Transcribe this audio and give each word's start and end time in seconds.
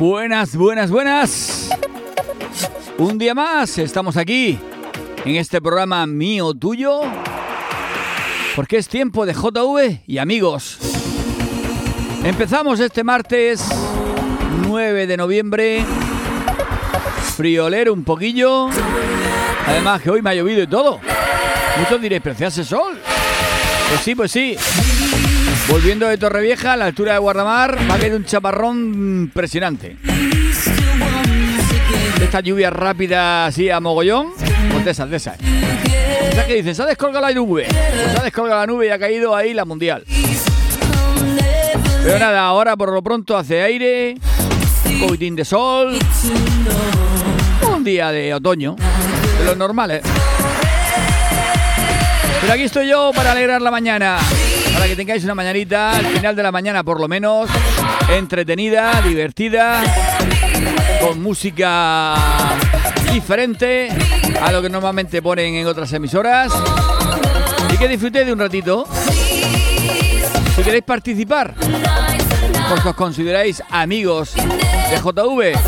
Buenas, 0.00 0.56
buenas, 0.56 0.90
buenas. 0.90 1.68
Un 2.96 3.18
día 3.18 3.34
más 3.34 3.76
estamos 3.76 4.16
aquí 4.16 4.58
en 5.26 5.36
este 5.36 5.60
programa 5.60 6.06
mío 6.06 6.54
tuyo. 6.54 7.02
Porque 8.56 8.78
es 8.78 8.88
tiempo 8.88 9.26
de 9.26 9.34
JV 9.34 10.00
y 10.06 10.16
amigos. 10.16 10.78
Empezamos 12.24 12.80
este 12.80 13.04
martes 13.04 13.62
9 14.66 15.06
de 15.06 15.18
noviembre. 15.18 15.84
Friolero 17.36 17.92
un 17.92 18.02
poquillo. 18.02 18.70
Además 19.66 20.00
que 20.00 20.08
hoy 20.08 20.22
me 20.22 20.30
ha 20.30 20.34
llovido 20.34 20.62
y 20.62 20.66
todo. 20.66 20.98
Muchos 21.76 22.00
diréis, 22.00 22.22
pero 22.24 22.46
hace 22.46 22.64
sol. 22.64 22.98
Pues 23.90 24.00
sí, 24.00 24.14
pues 24.14 24.32
sí. 24.32 24.56
Volviendo 25.70 26.08
de 26.08 26.18
Torrevieja 26.18 26.72
a 26.72 26.76
la 26.76 26.86
altura 26.86 27.12
de 27.12 27.18
Guardamar, 27.20 27.78
va 27.88 27.94
a 27.94 27.98
caer 27.98 28.14
un 28.14 28.24
chaparrón 28.24 28.78
impresionante. 29.22 29.96
Esta 32.20 32.40
lluvia 32.40 32.70
rápida 32.70 33.46
así 33.46 33.70
a 33.70 33.78
mogollón, 33.78 34.32
pues 34.72 34.84
de 34.84 34.90
esas, 34.90 35.08
de 35.08 35.16
esas. 35.16 35.38
O 35.38 36.46
que 36.46 36.54
dicen, 36.54 36.74
se 36.74 36.82
ha 36.82 36.86
descolgado 36.86 37.24
la 37.24 37.32
nube. 37.32 37.66
Pues 37.68 38.12
se 38.12 38.18
ha 38.18 38.22
descolgado 38.24 38.60
la 38.60 38.66
nube 38.66 38.88
y 38.88 38.90
ha 38.90 38.98
caído 38.98 39.36
ahí 39.36 39.54
la 39.54 39.64
mundial. 39.64 40.04
Pero 42.02 42.18
nada, 42.18 42.40
ahora 42.40 42.76
por 42.76 42.92
lo 42.92 43.00
pronto 43.02 43.36
hace 43.36 43.62
aire, 43.62 44.16
un 44.86 45.00
poquitín 45.00 45.36
de 45.36 45.44
sol, 45.44 45.96
un 47.72 47.84
día 47.84 48.10
de 48.10 48.34
otoño, 48.34 48.74
de 49.38 49.44
los 49.44 49.56
normales. 49.56 50.02
Pero 52.40 52.52
aquí 52.52 52.62
estoy 52.64 52.88
yo 52.88 53.12
para 53.14 53.32
alegrar 53.32 53.62
la 53.62 53.70
mañana 53.70 54.18
para 54.80 54.88
que 54.88 54.96
tengáis 54.96 55.22
una 55.24 55.34
mañanita, 55.34 55.90
al 55.90 56.06
final 56.06 56.34
de 56.34 56.42
la 56.42 56.50
mañana 56.50 56.82
por 56.82 56.98
lo 56.98 57.06
menos, 57.06 57.50
entretenida, 58.08 59.02
divertida, 59.02 59.82
con 61.02 61.20
música 61.20 62.14
diferente 63.12 63.90
a 64.40 64.50
lo 64.50 64.62
que 64.62 64.70
normalmente 64.70 65.20
ponen 65.20 65.54
en 65.56 65.66
otras 65.66 65.92
emisoras 65.92 66.50
y 67.74 67.76
que 67.76 67.88
disfrutéis 67.88 68.24
de 68.24 68.32
un 68.32 68.38
ratito. 68.38 68.88
Si 70.56 70.62
queréis 70.62 70.84
participar, 70.84 71.54
porque 72.70 72.88
os 72.88 72.94
consideráis 72.94 73.62
amigos 73.68 74.32
de 74.34 74.96
JV, 74.96 75.58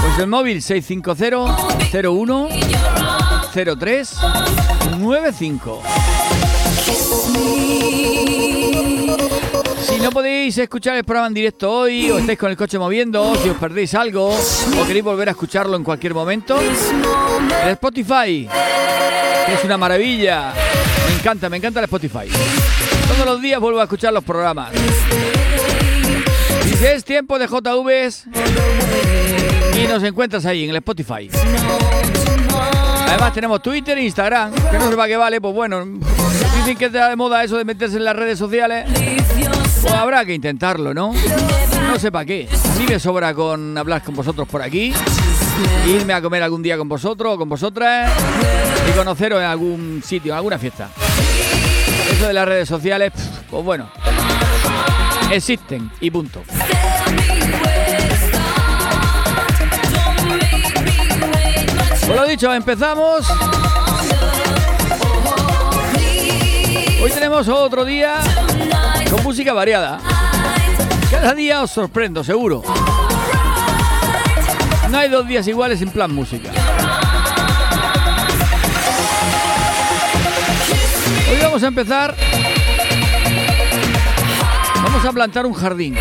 pues 0.00 0.18
el 0.20 0.26
móvil 0.26 0.62
650 0.62 2.08
01 2.08 2.48
03 3.52 4.16
95. 4.90 5.82
Si 9.86 10.00
no 10.00 10.10
podéis 10.10 10.58
escuchar 10.58 10.96
el 10.96 11.04
programa 11.04 11.28
en 11.28 11.34
directo 11.34 11.70
hoy, 11.72 12.10
o 12.10 12.18
estáis 12.18 12.38
con 12.38 12.50
el 12.50 12.56
coche 12.56 12.78
moviendo, 12.78 13.34
si 13.36 13.48
os 13.48 13.56
perdéis 13.56 13.94
algo, 13.94 14.28
o 14.28 14.86
queréis 14.86 15.04
volver 15.04 15.28
a 15.28 15.30
escucharlo 15.30 15.76
en 15.76 15.84
cualquier 15.84 16.12
momento, 16.12 16.58
el 16.60 17.70
Spotify, 17.70 18.48
es 19.48 19.64
una 19.64 19.78
maravilla. 19.78 20.52
Me 21.08 21.14
encanta, 21.14 21.48
me 21.48 21.56
encanta 21.56 21.80
el 21.80 21.84
Spotify. 21.84 22.28
Todos 23.08 23.26
los 23.26 23.40
días 23.40 23.60
vuelvo 23.60 23.80
a 23.80 23.84
escuchar 23.84 24.12
los 24.12 24.24
programas. 24.24 24.72
Y 26.66 26.76
si 26.76 26.84
es 26.84 27.04
tiempo 27.04 27.38
de 27.38 27.46
JVs 27.46 28.26
y 29.82 29.86
nos 29.86 30.02
encuentras 30.02 30.44
ahí 30.44 30.64
en 30.64 30.70
el 30.70 30.76
Spotify. 30.76 31.30
Además 33.06 33.32
tenemos 33.32 33.62
Twitter 33.62 33.96
e 33.98 34.04
Instagram, 34.04 34.52
que 34.52 34.78
no 34.78 34.90
sé 34.90 34.96
para 34.96 35.08
qué 35.08 35.16
vale, 35.16 35.40
pues 35.40 35.54
bueno, 35.54 35.84
dicen 36.56 36.76
que 36.76 36.86
está 36.86 37.08
de 37.08 37.16
moda 37.16 37.44
eso 37.44 37.56
de 37.56 37.64
meterse 37.64 37.96
en 37.96 38.04
las 38.04 38.16
redes 38.16 38.38
sociales. 38.38 38.86
Pues 39.82 39.94
habrá 39.94 40.24
que 40.24 40.34
intentarlo, 40.34 40.94
¿no? 40.94 41.12
No 41.86 41.98
sé 41.98 42.10
para 42.10 42.24
qué. 42.24 42.48
A 42.50 42.78
mí 42.78 42.86
me 42.88 42.98
sobra 42.98 43.34
con 43.34 43.76
hablar 43.76 44.02
con 44.02 44.14
vosotros 44.14 44.48
por 44.48 44.62
aquí, 44.62 44.92
irme 45.86 46.14
a 46.14 46.22
comer 46.22 46.42
algún 46.42 46.62
día 46.62 46.76
con 46.78 46.88
vosotros 46.88 47.34
o 47.34 47.38
con 47.38 47.48
vosotras 47.48 48.10
y 48.88 48.96
conoceros 48.96 49.38
en 49.40 49.46
algún 49.46 50.02
sitio, 50.04 50.32
en 50.32 50.38
alguna 50.38 50.58
fiesta. 50.58 50.88
Eso 52.10 52.26
de 52.26 52.32
las 52.32 52.46
redes 52.46 52.68
sociales, 52.68 53.12
pues 53.50 53.64
bueno, 53.64 53.90
existen 55.30 55.90
y 56.00 56.10
punto. 56.10 56.42
Pues 62.06 62.20
lo 62.20 62.26
dicho, 62.26 62.52
empezamos. 62.52 63.26
Hoy 67.02 67.10
tenemos 67.10 67.48
otro 67.48 67.84
día 67.84 68.16
con 69.10 69.22
música 69.22 69.52
variada. 69.54 70.00
Cada 71.10 71.34
día 71.34 71.62
os 71.62 71.70
sorprendo, 71.70 72.22
seguro. 72.22 72.62
No 74.90 74.98
hay 74.98 75.08
dos 75.08 75.26
días 75.26 75.46
iguales 75.48 75.80
en 75.80 75.90
plan 75.90 76.14
música. 76.14 76.50
Hoy 81.30 81.38
vamos 81.42 81.62
a 81.62 81.66
empezar. 81.68 82.14
Vamos 84.82 85.04
a 85.04 85.12
plantar 85.12 85.46
un 85.46 85.54
jardín. 85.54 85.96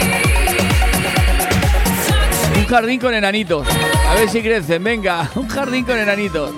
Un 2.57 2.65
jardín 2.65 2.99
con 2.99 3.13
enanitos. 3.13 3.67
A 4.07 4.15
ver 4.15 4.29
si 4.29 4.41
crecen. 4.41 4.83
Venga, 4.83 5.29
un 5.35 5.47
jardín 5.47 5.85
con 5.85 5.97
enanitos. 5.97 6.51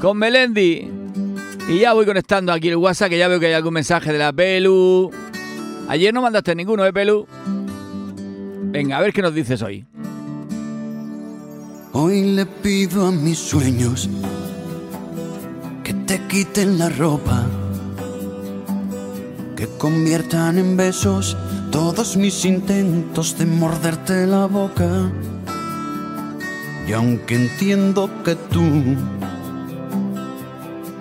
Con 0.00 0.16
Melendi. 0.18 0.90
Y 1.68 1.78
ya 1.78 1.92
voy 1.92 2.04
conectando 2.04 2.52
aquí 2.52 2.68
el 2.68 2.76
WhatsApp, 2.76 3.10
que 3.10 3.18
ya 3.18 3.28
veo 3.28 3.38
que 3.38 3.46
hay 3.46 3.52
algún 3.52 3.74
mensaje 3.74 4.12
de 4.12 4.18
la 4.18 4.32
Pelu. 4.32 5.10
Ayer 5.88 6.12
no 6.12 6.22
mandaste 6.22 6.54
ninguno, 6.54 6.84
¿eh, 6.84 6.92
Pelu? 6.92 7.26
Venga, 8.72 8.96
a 8.96 9.00
ver 9.00 9.12
qué 9.12 9.22
nos 9.22 9.34
dices 9.34 9.62
hoy. 9.62 9.84
Hoy 11.92 12.22
le 12.22 12.46
pido 12.46 13.06
a 13.06 13.10
mis 13.12 13.38
sueños 13.38 14.08
que 15.82 15.92
te 15.92 16.20
quiten 16.28 16.78
la 16.78 16.88
ropa, 16.88 17.44
que 19.56 19.66
conviertan 19.76 20.58
en 20.58 20.76
besos 20.76 21.36
todos 21.72 22.16
mis 22.16 22.44
intentos 22.44 23.36
de 23.38 23.46
morderte 23.46 24.26
la 24.26 24.46
boca. 24.46 25.10
Y 26.90 26.92
aunque 26.92 27.36
entiendo 27.36 28.10
que 28.24 28.34
tú, 28.34 28.96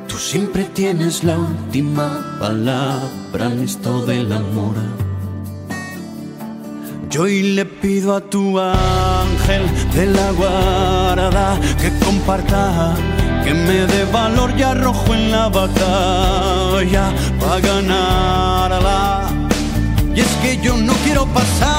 tú 0.07 0.17
siempre 0.19 0.65
tienes 0.65 1.23
la 1.23 1.35
última 1.35 2.37
palabra 2.39 3.47
en 3.51 3.63
esto 3.63 4.05
del 4.05 4.31
amor. 4.31 4.75
Yo 7.09 7.23
hoy 7.23 7.41
le 7.41 7.65
pido 7.65 8.15
a 8.15 8.21
tu 8.21 8.59
ángel 8.59 9.63
de 9.95 10.05
la 10.05 10.31
guarda 10.33 11.59
que 11.81 11.91
comparta, 12.05 12.93
que 13.43 13.55
me 13.55 13.87
dé 13.87 14.05
valor 14.13 14.53
y 14.55 14.61
arrojo 14.61 15.15
en 15.15 15.31
la 15.31 15.49
batalla 15.49 17.11
para 17.39 17.61
ganarla. 17.61 19.31
Y 20.13 20.19
es 20.19 20.35
que 20.43 20.61
yo 20.61 20.77
no 20.77 20.93
quiero 21.03 21.25
pasar 21.33 21.78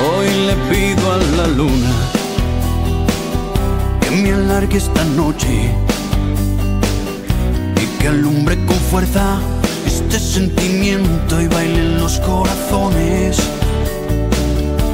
Hoy 0.00 0.28
le 0.46 0.54
pido 0.70 1.12
a 1.12 1.16
la 1.36 1.46
luna 1.48 1.92
que 4.00 4.10
me 4.12 4.32
alargue 4.32 4.78
esta 4.78 5.04
noche 5.04 5.72
y 7.76 7.98
que 7.98 8.08
alumbre 8.08 8.56
con 8.64 8.76
fuerza 8.76 9.40
este 9.86 10.20
sentimiento 10.20 11.40
y 11.40 11.48
baile 11.48 11.80
en 11.80 11.98
los 11.98 12.20
corazones. 12.20 13.38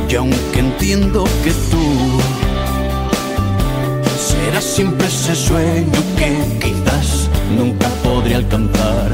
Y 0.08 0.14
aunque 0.14 0.58
entiendo 0.58 1.24
que 1.44 1.50
tú 1.70 1.84
serás 4.16 4.64
siempre 4.64 5.06
ese 5.06 5.34
sueño 5.34 6.00
que 6.16 6.36
quizás 6.60 7.28
nunca 7.56 7.88
podré 8.02 8.36
alcanzar. 8.36 9.13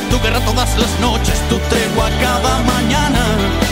Tu 0.11 0.19
guerra 0.19 0.39
todas 0.41 0.77
las 0.77 0.99
noches, 0.99 1.39
tu 1.49 1.57
tregua 1.69 2.09
cada 2.19 2.59
mañana. 2.63 3.19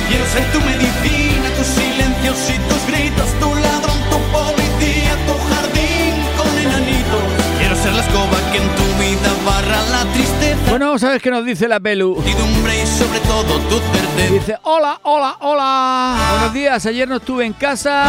Quiero 0.07 0.25
ser 0.25 0.45
tu 0.51 0.59
medicina, 0.61 1.49
tus 1.57 1.67
silencios 1.67 2.37
y 2.49 2.57
tus 2.69 2.87
gritos, 2.87 3.29
tu 3.39 3.53
ladrón, 3.55 3.99
tu 4.09 4.17
policía, 4.31 5.13
tu 5.27 5.35
jardín 5.49 6.15
con 6.37 6.57
enanitos. 6.57 7.23
Quiero 7.59 7.75
ser 7.75 7.93
la 7.93 8.01
escoba 8.01 8.37
que 8.51 8.57
en 8.57 8.69
tu 8.79 8.87
vida 9.03 9.29
barra 9.45 9.81
la 9.91 10.11
tristeza. 10.13 10.69
Bueno, 10.69 10.97
¿sabes 10.97 11.21
qué 11.21 11.29
nos 11.29 11.45
dice 11.45 11.67
la 11.67 11.79
Pelu? 11.79 12.17
Y 12.25 12.87
sobre 12.87 13.19
todo 13.19 13.59
tu 13.69 13.79
certeza. 13.79 14.33
Dice, 14.33 14.57
hola, 14.63 14.99
hola, 15.03 15.35
hola. 15.41 16.15
Buenos 16.31 16.53
días, 16.53 16.85
ayer 16.85 17.07
no 17.07 17.17
estuve 17.17 17.45
en 17.45 17.53
casa. 17.53 18.03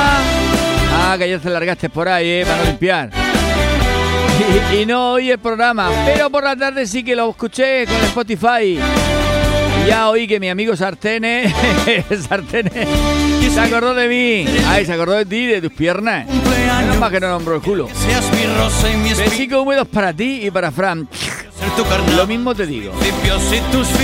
Ah, 0.92 1.14
que 1.18 1.24
ayer 1.24 1.40
te 1.40 1.50
largaste 1.50 1.90
por 1.90 2.08
ahí, 2.08 2.28
eh, 2.28 2.46
para 2.46 2.64
limpiar. 2.64 3.10
Y, 4.80 4.86
no 4.86 5.12
oí 5.12 5.30
el 5.30 5.38
programa, 5.38 5.90
pero 6.06 6.30
por 6.30 6.44
la 6.44 6.56
tarde 6.56 6.86
sí 6.86 7.02
que 7.02 7.16
lo 7.16 7.30
escuché 7.30 7.86
con 7.86 7.96
Spotify. 7.96 8.78
Ya 9.86 10.08
oí 10.10 10.26
que 10.26 10.38
mi 10.38 10.48
amigo 10.48 10.76
Sartene, 10.76 11.52
Sartene, 12.28 12.86
se 13.52 13.60
acordó 13.60 13.94
de 13.94 14.08
mí. 14.08 14.60
Ay, 14.66 14.86
se 14.86 14.92
acordó 14.92 15.14
de 15.14 15.26
ti, 15.26 15.46
de 15.46 15.60
tus 15.60 15.72
piernas. 15.72 16.26
Más 16.98 17.10
que 17.10 17.20
no 17.20 17.28
nombró 17.28 17.56
el 17.56 17.62
culo. 17.62 17.88
Besicos 19.18 19.62
húmedos 19.62 19.88
para 19.88 20.12
ti 20.12 20.40
y 20.46 20.50
para 20.50 20.70
Fran. 20.70 21.08
Lo 22.16 22.26
mismo 22.26 22.54
te 22.54 22.66
digo. 22.66 22.92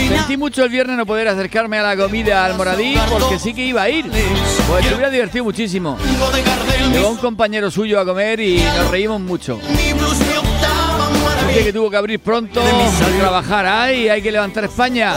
Sentí 0.08 0.36
mucho 0.36 0.64
el 0.64 0.70
viernes 0.70 0.96
no 0.96 1.06
poder 1.06 1.28
acercarme 1.28 1.78
a 1.78 1.82
la 1.82 1.96
comida 1.96 2.44
al 2.44 2.56
Moradí 2.56 2.96
porque 3.10 3.38
sí 3.38 3.52
que 3.52 3.66
iba 3.66 3.82
a 3.82 3.90
ir. 3.90 4.06
Pues 4.68 4.86
te 4.86 4.94
hubiera 4.94 5.10
divertido 5.10 5.44
muchísimo. 5.44 5.98
Llegó 6.92 7.10
un 7.10 7.16
compañero 7.18 7.70
suyo 7.70 8.00
a 8.00 8.04
comer 8.04 8.40
y 8.40 8.62
nos 8.62 8.90
reímos 8.90 9.20
mucho. 9.20 9.60
Dice 11.56 11.64
maravilla. 11.64 11.64
que 11.64 11.72
tuvo 11.72 11.90
que 11.90 11.96
abrir 11.96 12.20
pronto 12.20 12.62
trabajar. 13.18 13.66
¡Ay, 13.66 14.08
hay 14.08 14.22
que 14.22 14.30
levantar 14.30 14.64
España! 14.64 15.14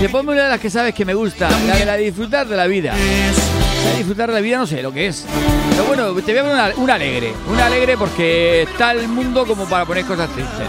Que 0.00 0.08
ponme 0.08 0.32
una 0.32 0.44
de 0.44 0.50
las 0.50 0.60
que 0.60 0.70
sabes 0.70 0.94
que 0.94 1.04
me 1.04 1.14
gusta, 1.14 1.48
la 1.66 1.76
de 1.76 1.84
la 1.84 1.96
de 1.96 2.04
disfrutar 2.04 2.46
de 2.46 2.56
la 2.56 2.66
vida. 2.66 2.92
La 2.92 3.90
de 3.90 3.96
disfrutar 3.98 4.28
de 4.28 4.34
la 4.34 4.40
vida 4.40 4.58
no 4.58 4.66
sé 4.66 4.82
lo 4.82 4.92
que 4.92 5.06
es. 5.06 5.24
Pero 5.70 5.84
bueno, 5.84 6.14
te 6.14 6.32
voy 6.32 6.38
a 6.38 6.42
poner 6.42 6.74
una, 6.76 6.94
alegre. 6.94 7.32
Una 7.50 7.66
alegre 7.66 7.96
porque 7.96 8.62
está 8.62 8.92
el 8.92 9.08
mundo 9.08 9.46
como 9.46 9.64
para 9.66 9.84
poner 9.84 10.04
cosas 10.04 10.28
tristes. 10.30 10.66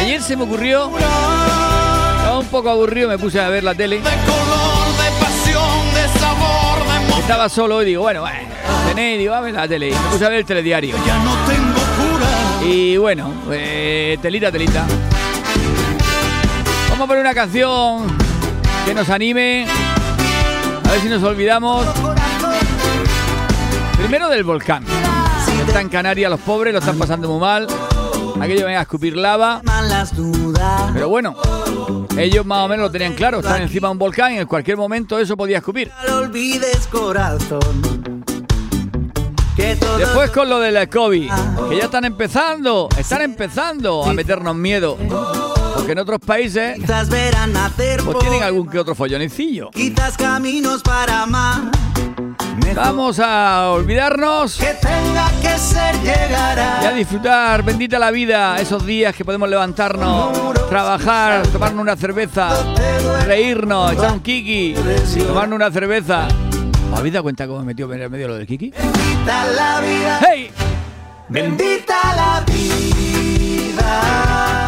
Ayer 0.00 0.20
se 0.20 0.36
me 0.36 0.42
ocurrió, 0.42 0.90
estaba 0.96 2.38
un 2.38 2.46
poco 2.46 2.70
aburrido, 2.70 3.08
me 3.08 3.18
puse 3.18 3.40
a 3.40 3.48
ver 3.48 3.62
la 3.62 3.74
tele. 3.74 4.00
Estaba 7.18 7.48
solo 7.48 7.82
y 7.82 7.86
digo, 7.86 8.02
bueno, 8.02 8.22
bueno, 8.22 8.38
cené 8.88 9.14
y 9.14 9.18
digo, 9.18 9.34
a 9.34 9.40
ver 9.40 9.54
la 9.54 9.68
tele. 9.68 9.90
Me 9.90 10.10
puse 10.10 10.26
a 10.26 10.28
ver 10.28 10.38
el 10.38 10.44
telediario. 10.44 10.96
Ya 11.06 11.18
no 11.18 11.36
tengo. 11.46 11.71
Y 12.64 12.96
bueno, 12.96 13.32
eh, 13.50 14.18
telita, 14.22 14.52
telita. 14.52 14.86
Vamos 16.88 17.04
a 17.04 17.06
poner 17.06 17.22
una 17.22 17.34
canción 17.34 18.06
que 18.86 18.94
nos 18.94 19.08
anime. 19.10 19.66
A 20.84 20.90
ver 20.90 21.00
si 21.00 21.08
nos 21.08 21.22
olvidamos. 21.22 21.86
Primero 23.96 24.28
del 24.28 24.44
volcán. 24.44 24.84
Está 25.66 25.80
en 25.80 25.88
Canarias, 25.88 26.30
los 26.30 26.40
pobres 26.40 26.72
lo 26.72 26.80
están 26.80 26.98
pasando 26.98 27.28
muy 27.28 27.40
mal. 27.40 27.66
Aquello 28.40 28.66
venga 28.66 28.80
a 28.80 28.82
escupir 28.82 29.16
lava. 29.16 29.62
Pero 30.92 31.08
bueno, 31.08 31.36
ellos 32.16 32.44
más 32.44 32.64
o 32.64 32.68
menos 32.68 32.84
lo 32.84 32.90
tenían 32.90 33.14
claro. 33.14 33.38
Están 33.38 33.62
encima 33.62 33.88
de 33.88 33.92
un 33.92 33.98
volcán 33.98 34.34
y 34.34 34.38
en 34.38 34.46
cualquier 34.46 34.76
momento 34.76 35.18
eso 35.18 35.36
podía 35.36 35.58
escupir. 35.58 35.90
Olvides, 36.10 36.86
corazón. 36.88 38.01
Después 39.56 40.30
con 40.30 40.48
lo 40.48 40.58
del 40.60 40.88
COVID, 40.88 41.30
que 41.68 41.76
ya 41.76 41.84
están 41.84 42.04
empezando, 42.04 42.88
están 42.96 43.20
empezando 43.20 44.04
a 44.04 44.12
meternos 44.14 44.56
miedo. 44.56 44.96
Porque 45.74 45.92
en 45.92 45.98
otros 45.98 46.20
países 46.20 46.78
pues 48.04 48.18
tienen 48.18 48.42
algún 48.42 48.68
que 48.68 48.78
otro 48.78 48.94
caminos 50.16 50.82
para. 50.82 51.26
Mejor 51.26 52.74
Vamos 52.74 53.18
a 53.18 53.70
olvidarnos 53.70 54.56
que 54.56 54.74
tenga 54.74 55.30
que 55.40 55.58
ser 55.58 55.94
y 55.96 56.08
a 56.08 56.28
llegará. 56.28 56.92
disfrutar, 56.94 57.62
bendita 57.62 57.98
la 57.98 58.10
vida, 58.10 58.56
esos 58.58 58.84
días 58.86 59.14
que 59.14 59.24
podemos 59.24 59.48
levantarnos, 59.48 60.52
trabajar, 60.68 61.46
tomarnos 61.48 61.82
una 61.82 61.96
cerveza, 61.96 62.50
reírnos, 63.26 63.92
echar 63.92 64.12
un 64.12 64.20
kiki, 64.20 64.74
tomarnos 65.26 65.56
una 65.56 65.70
cerveza. 65.70 66.28
¿Os 66.92 66.98
habéis 66.98 67.14
dado 67.14 67.22
cuenta 67.22 67.46
cómo 67.46 67.60
me 67.60 67.66
metió 67.66 67.90
en 67.90 68.02
el 68.02 68.10
medio 68.10 68.28
lo 68.28 68.34
del 68.34 68.46
kiki? 68.46 68.70
Bendita 68.70 69.46
la 69.46 69.80
vida. 69.80 70.20
¡Hey! 70.28 70.50
Bendita 71.30 72.14
la 72.14 72.44
vida. 72.46 74.66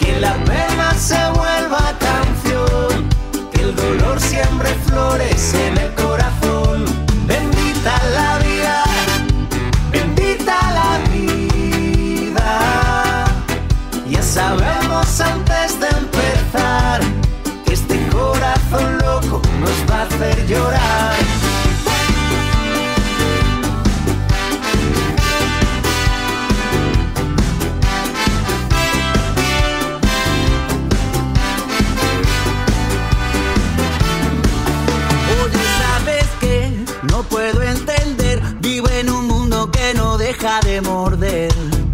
Que 0.00 0.18
la 0.18 0.34
pena 0.44 0.92
se 0.94 1.14
vuelva 1.30 1.94
canción. 2.00 3.08
Que 3.52 3.60
el 3.62 3.76
dolor 3.76 4.18
siempre 4.20 4.74
florece 4.86 5.68
en 5.68 5.78
el 5.78 5.94
corazón. 5.94 6.84
Bendita 7.28 8.02
la 8.14 8.38
vida. 8.38 8.82
Bendita 9.92 10.56
la 10.72 10.98
vida. 11.12 13.24
Ya 14.10 14.22
sabemos 14.24 15.20
antes 15.20 15.78
de 15.78 15.86
empezar 15.86 17.00
que 17.64 17.74
este 17.74 18.08
corazón 18.08 18.98
loco 18.98 19.40
nos 19.60 19.88
va 19.88 20.00
a 20.00 20.02
hacer 20.02 20.46
llorar. 20.48 21.27
De 40.60 40.80
morder. 40.80 41.52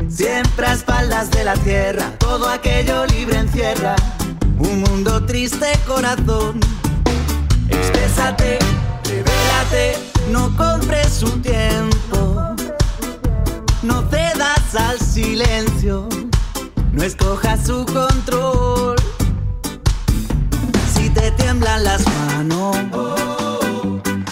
Siempre 0.09 0.67
a 0.67 0.73
espaldas 0.73 1.31
de 1.31 1.45
la 1.45 1.55
tierra, 1.55 2.13
todo 2.19 2.49
aquello 2.49 3.05
libre 3.07 3.39
encierra. 3.39 3.97
Un 4.59 4.81
mundo 4.81 5.25
triste, 5.25 5.67
corazón. 5.87 6.61
Exprésate, 7.69 8.59
revélate, 9.05 9.99
no 10.31 10.55
compres 10.57 11.13
su 11.13 11.31
tiempo. 11.41 12.55
No 13.83 14.03
cedas 14.11 14.75
al 14.75 14.99
silencio, 15.01 16.09
no 16.93 17.03
escojas 17.03 17.67
su 17.67 17.85
control. 17.87 18.97
Si 20.95 21.11
te 21.11 21.31
tiemblan 21.33 21.85
las 21.85 22.03
manos, 22.07 22.77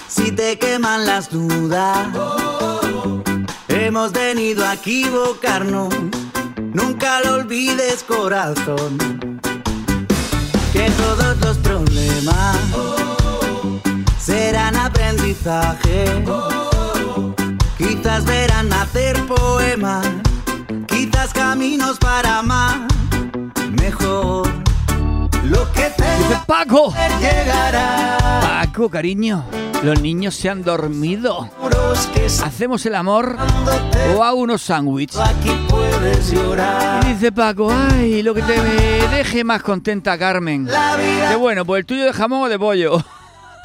si 0.08 0.32
te 0.32 0.58
queman 0.58 1.06
las 1.06 1.28
dudas, 1.30 2.08
hemos 3.92 4.12
venido 4.12 4.66
a 4.66 4.72
equivocarnos. 4.72 5.92
Nunca 6.72 7.20
lo 7.20 7.34
olvides, 7.34 8.02
corazón, 8.02 8.96
que 10.72 10.90
todos 10.92 11.37
los 11.42 11.58
problemas 11.58 12.56
serán 14.18 14.76
aprendizaje. 14.76 16.25
Quizás 17.76 18.25
verán 18.25 18.70
nacer 18.70 19.14
poemas, 19.26 20.06
quizás 20.88 21.34
caminos 21.34 21.99
para 21.99 22.38
amar 22.38 22.87
mejor. 23.72 24.62
Lo 25.52 25.71
que 25.73 25.82
te 25.97 26.16
Dice 26.18 26.38
Paco. 26.47 26.94
llegará. 27.21 28.16
Paco, 28.40 28.88
cariño, 28.88 29.44
los 29.82 30.00
niños 30.00 30.35
se 30.35 30.49
han 30.49 30.62
dormido. 30.62 31.50
Que 32.14 32.25
¿Hacemos 32.26 32.87
el 32.87 32.94
amor 32.94 33.37
o 34.16 34.25
hago 34.25 34.38
unos 34.38 34.62
sándwiches? 34.62 35.21
Y 37.02 37.06
dice 37.06 37.32
Paco, 37.32 37.71
ay, 37.92 38.23
lo 38.23 38.32
que 38.35 38.40
te 38.42 38.56
me 38.61 39.06
deje 39.16 39.44
más 39.44 39.62
contenta, 39.62 40.16
Carmen. 40.18 40.66
Qué 41.28 41.37
bueno, 41.37 41.64
pues 41.66 41.80
el 41.80 41.87
tuyo 41.87 42.04
de 42.06 42.12
jamón 42.14 42.44
o 42.44 42.49
de 42.49 42.59
pollo. 42.59 43.04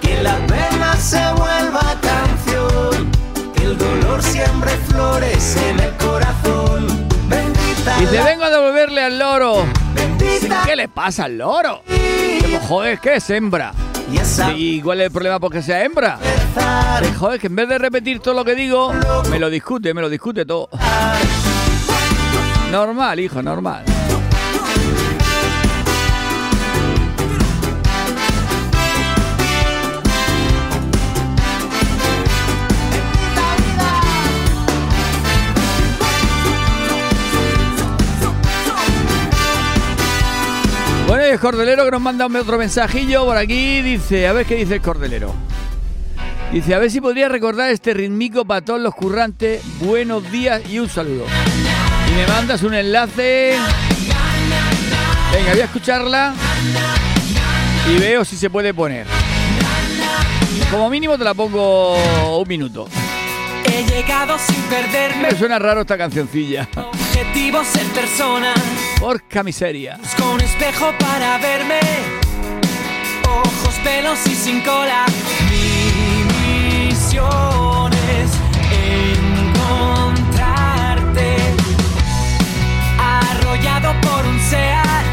que 0.00 0.22
la 0.22 0.36
pena 0.46 0.94
se 0.96 1.20
vuelva 1.32 1.96
canción, 2.02 3.10
que 3.54 3.64
el 3.64 3.78
dolor 3.78 4.22
siempre 4.22 4.70
florece 4.88 5.70
en 5.70 5.80
el 5.80 5.96
corazón. 5.96 6.63
Dice, 7.98 8.16
la- 8.16 8.24
vengo 8.24 8.44
a 8.44 8.50
devolverle 8.50 9.00
al 9.02 9.18
loro. 9.18 9.64
¿Qué 10.66 10.76
le 10.76 10.88
pasa 10.88 11.24
al 11.24 11.38
loro? 11.38 11.82
Joder, 12.68 12.98
que 12.98 13.16
es 13.16 13.30
hembra. 13.30 13.72
y 14.56 14.76
¿Y 14.76 14.80
cuál 14.82 15.00
es 15.00 15.06
el 15.06 15.12
problema 15.12 15.40
porque 15.40 15.62
sea 15.62 15.82
hembra? 15.84 16.18
Pues, 17.00 17.16
joder, 17.16 17.40
que 17.40 17.46
en 17.48 17.56
vez 17.56 17.68
de 17.68 17.78
repetir 17.78 18.20
todo 18.20 18.34
lo 18.34 18.44
que 18.44 18.54
digo, 18.54 18.92
me 19.30 19.38
lo 19.38 19.48
discute, 19.50 19.92
me 19.94 20.00
lo 20.00 20.08
discute 20.08 20.44
todo. 20.44 20.68
Normal, 22.70 23.20
hijo, 23.20 23.42
normal. 23.42 23.84
El 41.34 41.40
cordelero 41.40 41.84
que 41.84 41.90
nos 41.90 42.00
manda 42.00 42.26
otro 42.26 42.58
mensajillo 42.58 43.24
por 43.24 43.36
aquí. 43.36 43.82
Dice, 43.82 44.28
a 44.28 44.32
ver 44.32 44.46
qué 44.46 44.54
dice 44.54 44.74
el 44.74 44.80
cordelero. 44.80 45.34
Dice, 46.52 46.74
a 46.74 46.78
ver 46.78 46.92
si 46.92 47.00
podría 47.00 47.28
recordar 47.28 47.70
este 47.70 47.92
rítmico 47.92 48.44
para 48.44 48.60
todos 48.60 48.80
los 48.80 48.94
currantes. 48.94 49.60
Buenos 49.80 50.30
días 50.30 50.62
y 50.70 50.78
un 50.78 50.88
saludo. 50.88 51.26
Y 52.08 52.14
me 52.14 52.26
mandas 52.28 52.62
un 52.62 52.74
enlace. 52.74 53.56
Venga, 55.32 55.50
voy 55.50 55.60
a 55.60 55.64
escucharla. 55.64 56.34
Y 57.92 57.98
veo 57.98 58.24
si 58.24 58.36
se 58.36 58.48
puede 58.48 58.72
poner. 58.72 59.06
Como 60.70 60.88
mínimo 60.88 61.18
te 61.18 61.24
la 61.24 61.34
pongo 61.34 62.38
un 62.38 62.48
minuto. 62.48 62.86
He 63.64 63.84
llegado 63.84 64.38
sin 64.38 64.62
perderme. 64.64 65.28
Me 65.30 65.36
suena 65.36 65.58
raro 65.58 65.80
esta 65.82 65.96
cancioncilla. 65.98 66.68
Objetivo 66.76 67.64
ser 67.64 67.86
persona. 67.88 68.54
Porca 69.00 69.42
miseria. 69.42 69.98
Con 70.18 70.40
espejo 70.40 70.92
para 70.98 71.38
verme. 71.38 71.80
Ojos, 73.28 73.74
pelos 73.82 74.18
y 74.26 74.34
sin 74.34 74.60
cola. 74.60 75.06
Mi 75.50 76.24
misión 76.88 77.92
es 77.92 78.30
encontrarte. 79.94 81.36
Arrollado 82.98 83.94
por 84.00 84.26
un 84.26 84.40
SEAT. 84.40 85.06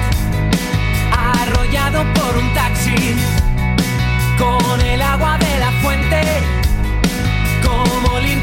Arrollado 1.11 2.03
por 2.13 2.37
un 2.37 2.53
taxi. 2.53 3.15
Con 4.37 4.81
el 4.81 5.01
agua 5.01 5.37
de 5.37 5.59
la 5.59 5.71
fuente. 5.81 6.40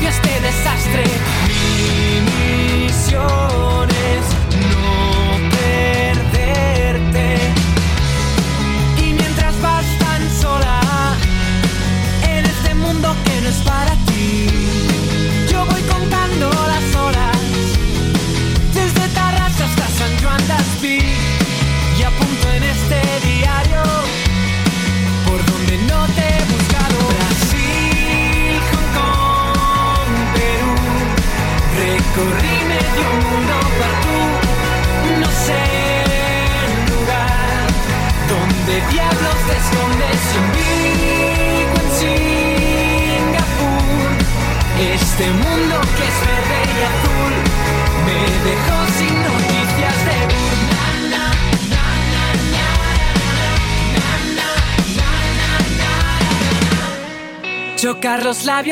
Este 0.09 0.41
desastre. 0.41 1.05
Mi 1.47 2.87
misión 2.87 3.78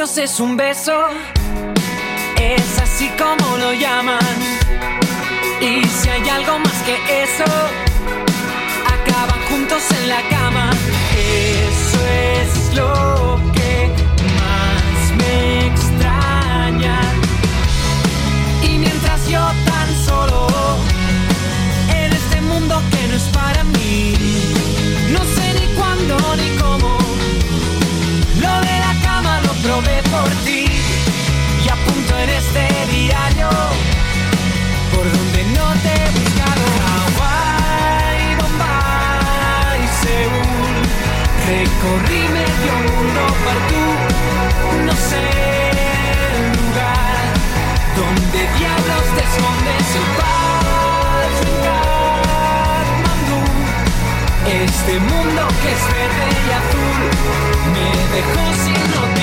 es 0.07 0.39
un 0.39 0.57
beso, 0.57 1.09
es 2.41 2.79
así 2.79 3.11
como 3.19 3.57
lo 3.59 3.73
llaman. 3.73 4.21
Y 5.61 5.85
si 5.85 6.09
hay 6.09 6.29
algo 6.29 6.61
más 6.61 6.83
que 6.85 6.95
eso, 7.25 7.45
acaban 8.87 9.41
juntos 9.51 9.83
en 10.01 10.09
la 10.09 10.23
cama. 10.29 10.71
Eso 11.19 11.99
es 12.07 12.75
lo 12.77 13.41
que 13.53 13.66
recorrí 41.87 42.23
medio 42.29 42.73
mundo 42.89 43.23
para 43.45 43.61
tú, 43.69 43.85
no 44.85 44.93
sé 44.93 45.25
el 46.37 46.47
lugar 46.59 47.27
donde 47.97 48.39
diablos 48.59 49.07
te 49.15 49.23
escondes 49.23 49.87
el 50.01 50.07
Katmandú. 53.23 53.41
Este 54.65 54.95
mundo 54.99 55.43
que 55.63 55.69
es 55.73 55.83
verde 55.95 56.27
y 56.47 56.51
azul 56.61 57.01
me 57.73 57.89
dejó 58.17 58.45
sin 58.65 58.81
noticias 58.91 59.16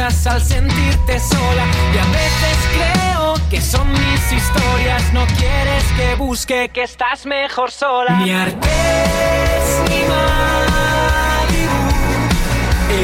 al 0.00 0.40
sentirte 0.40 1.18
sola. 1.18 1.66
Y 1.92 1.98
a 1.98 2.04
veces 2.04 2.56
creo 2.72 3.34
que 3.50 3.60
son 3.60 3.90
mis 3.90 4.32
historias. 4.32 5.12
No 5.12 5.26
quieres 5.38 5.84
que 5.96 6.14
busque 6.14 6.68
que 6.72 6.84
estás 6.84 7.26
mejor 7.26 7.72
sola. 7.72 8.20
Ni 8.20 8.30
Artés 8.30 9.82
ni 9.88 10.00
Malibu. 10.12 11.82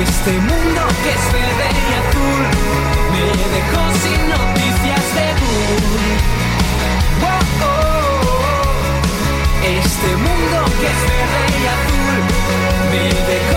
Este 0.05 0.33
mundo 0.39 0.83
que 1.03 1.11
es 1.11 1.33
verde 1.33 1.69
y 1.83 1.95
azul 2.01 2.45
me 3.13 3.27
dejó 3.57 3.83
sin 4.05 4.21
noticias 4.29 5.05
de 5.17 5.27
tú. 5.41 5.53
Oh, 7.25 7.43
oh, 7.65 7.75
oh. 8.31 8.55
Este 9.65 10.11
mundo 10.17 10.59
que 10.81 10.87
es 10.95 11.01
verde 11.11 11.43
y 11.61 11.67
azul 11.75 12.19
me 12.93 13.05
dejó 13.33 13.54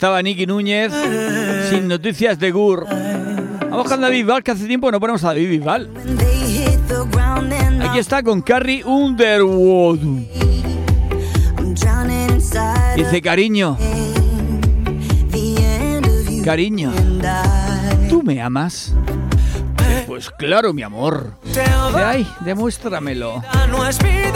estaba 0.00 0.22
Nicky 0.22 0.46
Núñez 0.46 0.90
sin 1.68 1.86
noticias 1.86 2.38
de 2.38 2.50
Gur. 2.52 2.86
Vamos 2.88 3.86
con 3.86 4.00
David 4.00 4.20
Bisbal, 4.20 4.42
que 4.42 4.52
hace 4.52 4.66
tiempo 4.66 4.90
no 4.90 4.98
ponemos 4.98 5.22
a 5.24 5.26
David 5.26 5.50
Bisbal. 5.50 5.90
Aquí 7.82 7.98
está 7.98 8.22
con 8.22 8.40
Carrie 8.40 8.82
Underwood. 8.82 9.98
Dice 12.96 13.20
cariño, 13.20 13.76
cariño. 16.46 16.92
¿tú 18.08 18.22
me 18.22 18.40
amas? 18.40 18.94
Pues 20.06 20.30
claro, 20.30 20.72
mi 20.72 20.82
amor. 20.82 21.34
Dice, 21.50 21.64
Ay, 21.96 22.32
demuéstramelo. 22.40 23.42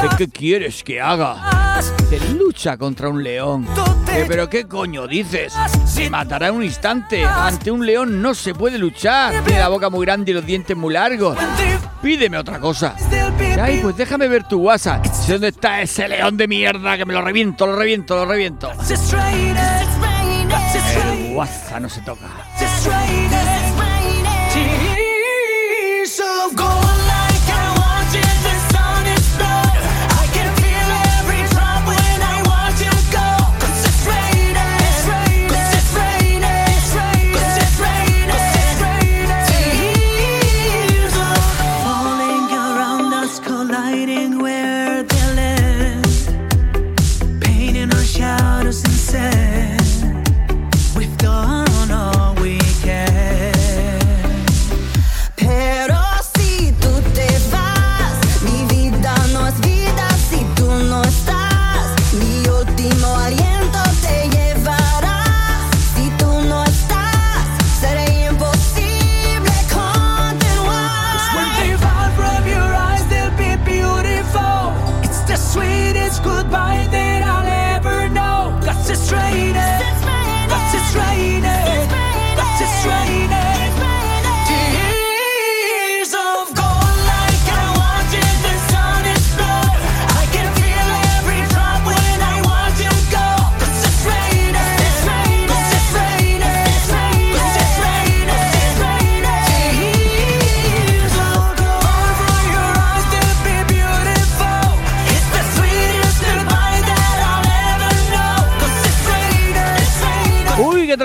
¿De 0.03 0.17
qué 0.19 0.29
quieres 0.29 0.83
que 0.83 1.01
haga? 1.01 1.81
Dice, 2.11 2.19
lucha 2.35 2.77
contra 2.77 3.09
un 3.09 3.23
león. 3.23 3.69
Dice, 4.05 4.25
¿Pero 4.27 4.49
qué 4.51 4.67
coño 4.67 5.07
dices? 5.07 5.53
Se 5.87 6.11
matará 6.11 6.49
en 6.49 6.57
un 6.57 6.65
instante. 6.65 7.25
Ante 7.25 7.71
un 7.71 7.87
león 7.87 8.21
no 8.21 8.35
se 8.35 8.53
puede 8.53 8.79
luchar. 8.79 9.45
Tiene 9.45 9.61
la 9.61 9.69
boca 9.69 9.91
muy 9.91 10.05
grande 10.05 10.33
y 10.33 10.35
los 10.35 10.45
dientes 10.45 10.77
muy 10.77 10.93
largos. 10.93 11.39
Pídeme 12.03 12.37
otra 12.37 12.59
cosa. 12.59 12.97
Dice, 13.39 13.61
Ay, 13.61 13.79
pues 13.81 13.97
déjame 13.97 14.27
ver 14.27 14.49
tu 14.49 14.59
WhatsApp. 14.61 15.07
¿Dónde 15.29 15.49
está 15.49 15.83
ese 15.83 16.09
león 16.09 16.37
de 16.37 16.49
mierda? 16.49 16.97
Que 16.97 17.05
me 17.07 17.15
lo 17.15 17.23
reviento, 17.23 17.65
lo 17.67 17.77
reviento, 17.77 18.17
lo 18.17 18.25
reviento. 18.27 18.73
El 21.13 21.35
WhatsApp 21.35 21.81
no 21.81 21.89
se 21.89 22.01
toca. 22.01 22.27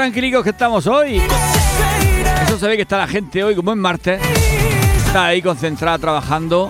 Tranquilicos 0.09 0.43
que 0.43 0.49
estamos 0.49 0.87
hoy. 0.87 1.21
Eso 2.47 2.57
se 2.57 2.67
ve 2.67 2.77
que 2.77 2.81
está 2.81 2.97
la 2.97 3.05
gente 3.05 3.43
hoy, 3.43 3.55
como 3.55 3.69
es 3.69 3.77
martes. 3.77 4.19
Está 5.05 5.25
ahí 5.25 5.39
concentrada 5.39 5.99
trabajando, 5.99 6.67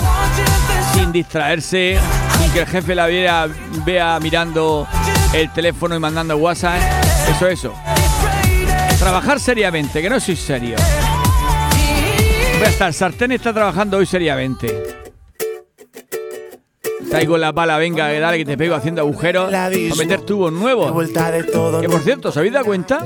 sin 0.93 1.13
distraerse, 1.13 1.97
sin 2.37 2.51
que 2.51 2.59
el 2.59 2.67
jefe 2.67 2.93
la 2.93 3.07
viera, 3.07 3.47
vea 3.85 4.19
mirando 4.19 4.85
el 5.31 5.49
teléfono 5.53 5.95
y 5.95 5.99
mandando 5.99 6.35
WhatsApp. 6.35 6.81
Eso, 7.33 7.47
eso. 7.47 7.73
Trabajar 8.99 9.39
seriamente, 9.39 10.01
que 10.01 10.09
no 10.09 10.19
soy 10.19 10.35
serio. 10.35 10.75
Voy 12.57 12.67
a 12.67 12.69
estar, 12.69 12.93
sartén 12.93 13.31
está 13.31 13.53
trabajando 13.53 13.99
hoy 13.99 14.05
seriamente. 14.05 15.08
Traigo 17.09 17.37
la 17.37 17.51
pala, 17.53 17.77
venga, 17.77 18.09
que 18.09 18.19
dale 18.19 18.37
que 18.37 18.45
te 18.45 18.57
pego 18.57 18.75
haciendo 18.75 19.01
agujeros 19.01 19.51
a 19.53 19.69
meter 19.69 20.21
tubos 20.21 20.51
nuevos. 20.53 20.91
Que 21.81 21.89
por 21.89 22.01
cierto, 22.01 22.31
¿se 22.31 22.39
habéis 22.39 22.53
dado 22.53 22.65
cuenta? 22.65 23.03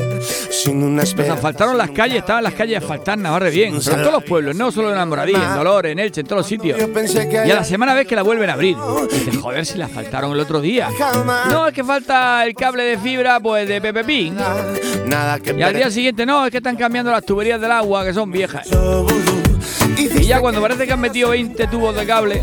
Nos 1.27 1.29
asfaltaron 1.37 1.77
las 1.77 1.91
calles, 1.91 2.17
estaban 2.19 2.43
las 2.43 2.53
calles 2.53 2.77
asfaltadas, 2.77 3.19
Navarre 3.19 3.49
bien. 3.49 3.75
en 3.75 3.81
todos 3.81 4.11
los 4.11 4.23
pueblos, 4.23 4.55
no 4.55 4.71
solo 4.71 4.91
en 4.91 4.97
Almoradí, 4.97 5.33
en 5.33 5.55
Dolores, 5.55 5.91
en 5.91 5.99
Elche, 5.99 6.21
en 6.21 6.27
todos 6.27 6.39
los 6.41 6.47
sitios. 6.47 6.77
Y 7.47 7.51
a 7.51 7.55
la 7.55 7.63
semana 7.63 7.93
ves 7.93 8.07
que 8.07 8.15
la 8.15 8.23
vuelven 8.23 8.49
a 8.49 8.53
abrir. 8.53 8.75
Joder, 9.41 9.65
si 9.65 9.77
la 9.77 9.85
asfaltaron 9.85 10.31
el 10.33 10.39
otro 10.39 10.59
día. 10.61 10.89
No, 11.49 11.67
es 11.67 11.73
que 11.73 11.83
falta 11.83 12.45
el 12.45 12.53
cable 12.55 12.83
de 12.83 12.97
fibra, 12.97 13.39
pues 13.39 13.67
de 13.67 13.79
Pepe 13.81 14.03
Pin. 14.03 14.35
Y 15.57 15.61
al 15.61 15.73
día 15.73 15.89
siguiente, 15.91 16.25
no, 16.25 16.45
es 16.45 16.51
que 16.51 16.57
están 16.57 16.75
cambiando 16.75 17.11
las 17.11 17.25
tuberías 17.25 17.59
del 17.59 17.71
agua, 17.71 18.03
que 18.03 18.13
son 18.13 18.31
viejas. 18.31 18.67
Y 19.97 20.25
ya 20.25 20.39
cuando 20.39 20.61
parece 20.61 20.85
que 20.85 20.93
han 20.93 20.99
metido 20.99 21.29
20 21.29 21.67
tubos 21.67 21.95
de 21.95 22.05
cable 22.05 22.41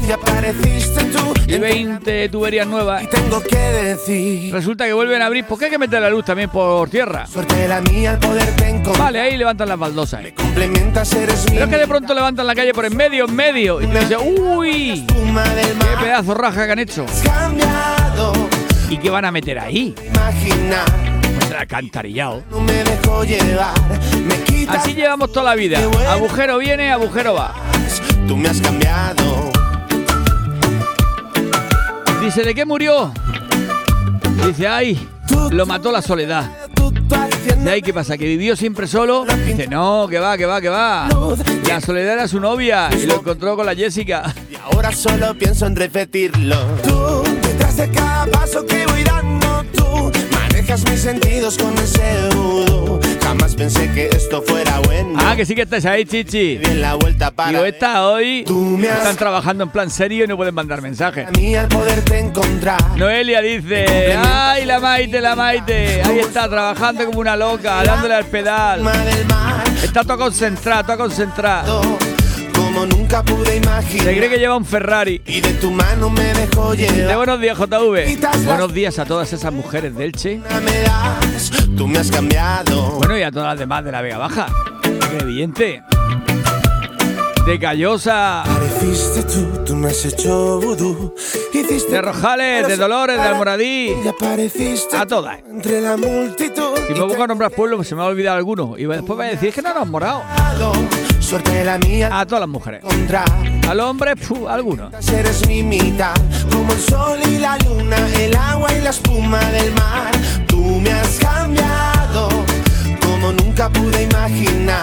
y 1.47 1.59
20 1.59 2.29
tuberías 2.29 2.67
nuevas, 2.67 3.05
resulta 4.53 4.87
que 4.87 4.93
vuelven 4.93 5.23
a 5.23 5.27
abrir. 5.27 5.45
¿Por 5.45 5.59
qué 5.59 5.67
hay 5.67 5.71
que 5.71 5.79
meter 5.79 6.01
la 6.01 6.11
luz 6.11 6.25
también 6.25 6.51
por 6.51 6.89
tierra? 6.89 7.27
Suerte 7.27 7.67
la 7.69 7.81
mía 7.81 8.19
poder 8.21 8.49
Vale, 8.99 9.21
ahí 9.21 9.37
levantan 9.37 9.69
las 9.69 9.79
baldosas. 9.79 10.23
Pero 10.45 11.65
es 11.65 11.69
que 11.69 11.79
de 11.79 11.87
pronto 11.87 12.15
levantan 12.15 12.47
la 12.47 12.55
calle 12.55 12.73
por 12.73 12.85
en 12.85 12.97
medio, 12.97 13.27
en 13.27 13.35
medio. 13.35 13.81
Y 13.81 13.87
te 13.87 13.99
dice, 14.01 14.17
uy, 14.17 15.07
qué 15.07 16.05
pedazo 16.05 16.35
raja 16.35 16.67
que 16.67 16.73
han 16.73 16.79
hecho. 16.79 17.07
¿Y 18.89 18.99
qué 18.99 19.11
van 19.11 19.25
a 19.25 19.31
meter 19.31 19.59
ahí? 19.59 19.95
Imagina. 20.07 21.10
Alcantarillado. 21.59 22.43
No 22.51 22.61
me 22.61 22.85
dejo 22.85 23.25
llevar. 23.25 23.75
Me 24.25 24.69
Así 24.69 24.95
llevamos 24.95 25.33
toda 25.33 25.47
la 25.47 25.55
vida. 25.55 25.79
Agujero 26.09 26.59
viene, 26.59 26.93
agujero 26.93 27.35
va. 27.35 27.55
Tú 28.29 28.37
me 28.37 28.49
has 28.49 28.61
cambiado. 28.61 29.51
Dice, 32.23 32.45
¿de 32.45 32.55
qué 32.55 32.65
murió? 32.65 33.13
Dice, 34.47 34.69
ay, 34.69 35.09
lo 35.51 35.67
mató 35.67 35.91
la 35.91 36.03
soledad. 36.03 36.51
¿De 37.59 37.71
ahí 37.71 37.83
qué 37.83 37.93
pasa? 37.93 38.17
¿Que 38.17 38.27
vivió 38.27 38.57
siempre 38.57 38.87
solo? 38.87 39.25
Dice, 39.47 39.67
no, 39.67 40.07
que 40.09 40.19
va, 40.19 40.39
que 40.39 40.47
va, 40.47 40.61
que 40.61 40.69
va. 40.69 41.09
La 41.67 41.81
soledad 41.81 42.15
era 42.15 42.29
su 42.29 42.41
novia 42.41 42.89
y 42.97 43.07
lo 43.07 43.17
encontró 43.17 43.57
con 43.57 43.67
la 43.67 43.75
Jessica. 43.75 44.33
Y 44.51 44.57
ahora 44.57 44.93
solo 44.93 45.35
pienso 45.35 45.67
en 45.67 45.77
repetirlo. 45.77 46.57
Tú, 46.83 47.23
detrás 47.43 47.77
de 47.77 47.91
cada 47.91 48.27
paso 48.27 48.65
que 48.65 48.90
mis 50.79 51.01
sentidos 51.01 51.59
con 51.59 51.77
ese 51.79 52.29
vudú. 52.33 53.01
Jamás 53.21 53.57
pensé 53.57 53.91
que 53.91 54.07
esto 54.07 54.41
fuera 54.41 54.79
bueno. 54.85 55.19
Ah, 55.21 55.35
que 55.35 55.45
sí 55.45 55.57
que 55.57 55.63
estás 55.63 55.85
ahí, 55.85 56.05
chichi. 56.05 56.59
Bien 56.59 56.81
la 56.81 56.95
vuelta 56.95 57.33
para. 57.33 57.51
Digo, 57.51 57.65
esta 57.65 58.07
hoy 58.07 58.45
están 58.81 59.17
trabajando 59.17 59.65
en 59.65 59.71
plan 59.71 59.91
serio 59.91 60.25
y 60.25 60.29
no 60.29 60.37
pueden 60.37 60.55
mandar 60.55 60.81
mensajes. 60.81 61.27
A 61.27 61.33
mí 61.33 61.57
al 61.57 61.67
poderte 61.67 62.21
encontrar. 62.21 62.97
Noelia 62.97 63.41
dice, 63.41 64.17
ay, 64.17 64.65
la 64.65 64.79
Maite, 64.79 65.21
la 65.21 65.35
Maite. 65.35 66.03
Ahí 66.05 66.21
está, 66.21 66.49
trabajando 66.49 67.05
como 67.05 67.19
una 67.19 67.35
loca, 67.35 67.83
dándole 67.83 68.15
al 68.15 68.27
pedal. 68.27 68.89
Está 69.83 70.05
todo 70.05 70.19
concentrado, 70.19 70.85
todo 70.85 70.99
concentrado. 70.99 71.83
Como 72.73 72.87
nunca 72.87 73.25
pude 73.25 73.57
imaginar. 73.57 74.05
Se 74.05 74.17
cree 74.17 74.31
que 74.31 74.39
lleva 74.39 74.57
un 74.57 74.65
Ferrari. 74.65 75.21
Y 75.27 75.41
de 75.41 75.55
tu 75.55 75.73
mano 75.73 76.09
me 76.09 76.33
dejó 76.35 76.73
llevar. 76.73 76.95
De 77.09 77.17
buenos 77.17 77.41
días, 77.41 77.59
JV. 77.59 78.45
Buenos 78.45 78.73
días 78.73 78.99
a 79.01 79.05
todas 79.05 79.33
esas 79.33 79.53
mujeres 79.53 79.97
del 79.97 80.13
Che. 80.13 80.37
Me 80.37 80.81
das, 80.83 81.51
tú 81.77 81.89
me 81.89 81.99
has 81.99 82.13
cambiado. 82.13 82.93
Bueno, 82.93 83.19
y 83.19 83.23
a 83.23 83.33
todas 83.33 83.49
las 83.49 83.59
demás 83.59 83.85
de 83.85 83.91
la 83.91 84.03
Vega 84.03 84.19
Baja. 84.19 84.47
Evidente. 85.21 85.83
De 87.45 87.59
Callosa. 87.59 88.45
Pareciste 88.47 89.25
tú, 89.25 89.65
tú 89.67 89.75
me 89.75 89.89
has 89.89 90.05
hecho 90.05 90.61
vudú. 90.61 91.13
Hiciste 91.53 91.91
De 91.91 92.03
Rojales, 92.03 92.69
de 92.69 92.77
Dolores, 92.77 93.17
de 93.17 93.23
Almoradí. 93.23 93.97
Apareciste 94.09 94.97
A 94.97 95.07
todas. 95.07 95.41
entre 95.51 95.81
la 95.81 95.97
multitud. 95.97 96.79
Si 96.87 96.93
me 96.93 97.01
pongo 97.01 97.25
a 97.25 97.27
nombrar 97.27 97.51
pueblos, 97.51 97.85
se 97.89 97.97
me 97.97 98.03
va 98.03 98.07
a 98.07 98.11
olvidar 98.11 98.37
alguno. 98.37 98.77
Y 98.79 98.85
después 98.85 99.19
va 99.19 99.25
a 99.25 99.29
decir, 99.29 99.53
que 99.53 99.61
no 99.61 99.75
nos 99.75 99.89
morado. 99.89 100.23
Suerte 101.31 101.65
la 101.65 101.79
mía. 101.79 102.11
A 102.13 102.27
todas 102.27 102.41
las 102.41 102.49
mujeres. 102.49 102.83
Contra. 102.83 103.23
Al 103.69 103.79
hombre, 103.79 104.17
puh, 104.17 104.49
algunos. 104.49 104.93
Eres 105.11 105.47
mi 105.47 105.63
mitad, 105.63 106.13
como 106.51 106.73
el 106.73 106.81
sol 106.81 107.21
y 107.25 107.39
la 107.39 107.57
luna, 107.59 107.97
el 108.19 108.35
agua 108.35 108.75
y 108.75 108.81
la 108.81 108.91
espuma 108.91 109.39
del 109.53 109.73
mar. 109.75 110.11
Tú 110.49 110.81
me 110.81 110.91
has 110.91 111.21
cambiado, 111.21 112.31
como 113.01 113.31
nunca 113.31 113.69
pude 113.71 114.03
imaginar. 114.03 114.83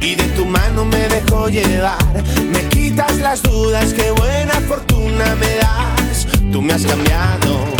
Y 0.00 0.14
de 0.14 0.28
tu 0.36 0.46
mano 0.46 0.84
me 0.84 1.08
dejo 1.08 1.48
llevar. 1.48 2.22
Me 2.52 2.60
quitas 2.68 3.16
las 3.16 3.42
dudas, 3.42 3.92
qué 3.94 4.12
buena 4.12 4.54
fortuna 4.68 5.34
me 5.40 5.56
das. 5.56 6.28
Tú 6.52 6.62
me 6.62 6.74
has 6.74 6.86
cambiado. 6.86 7.77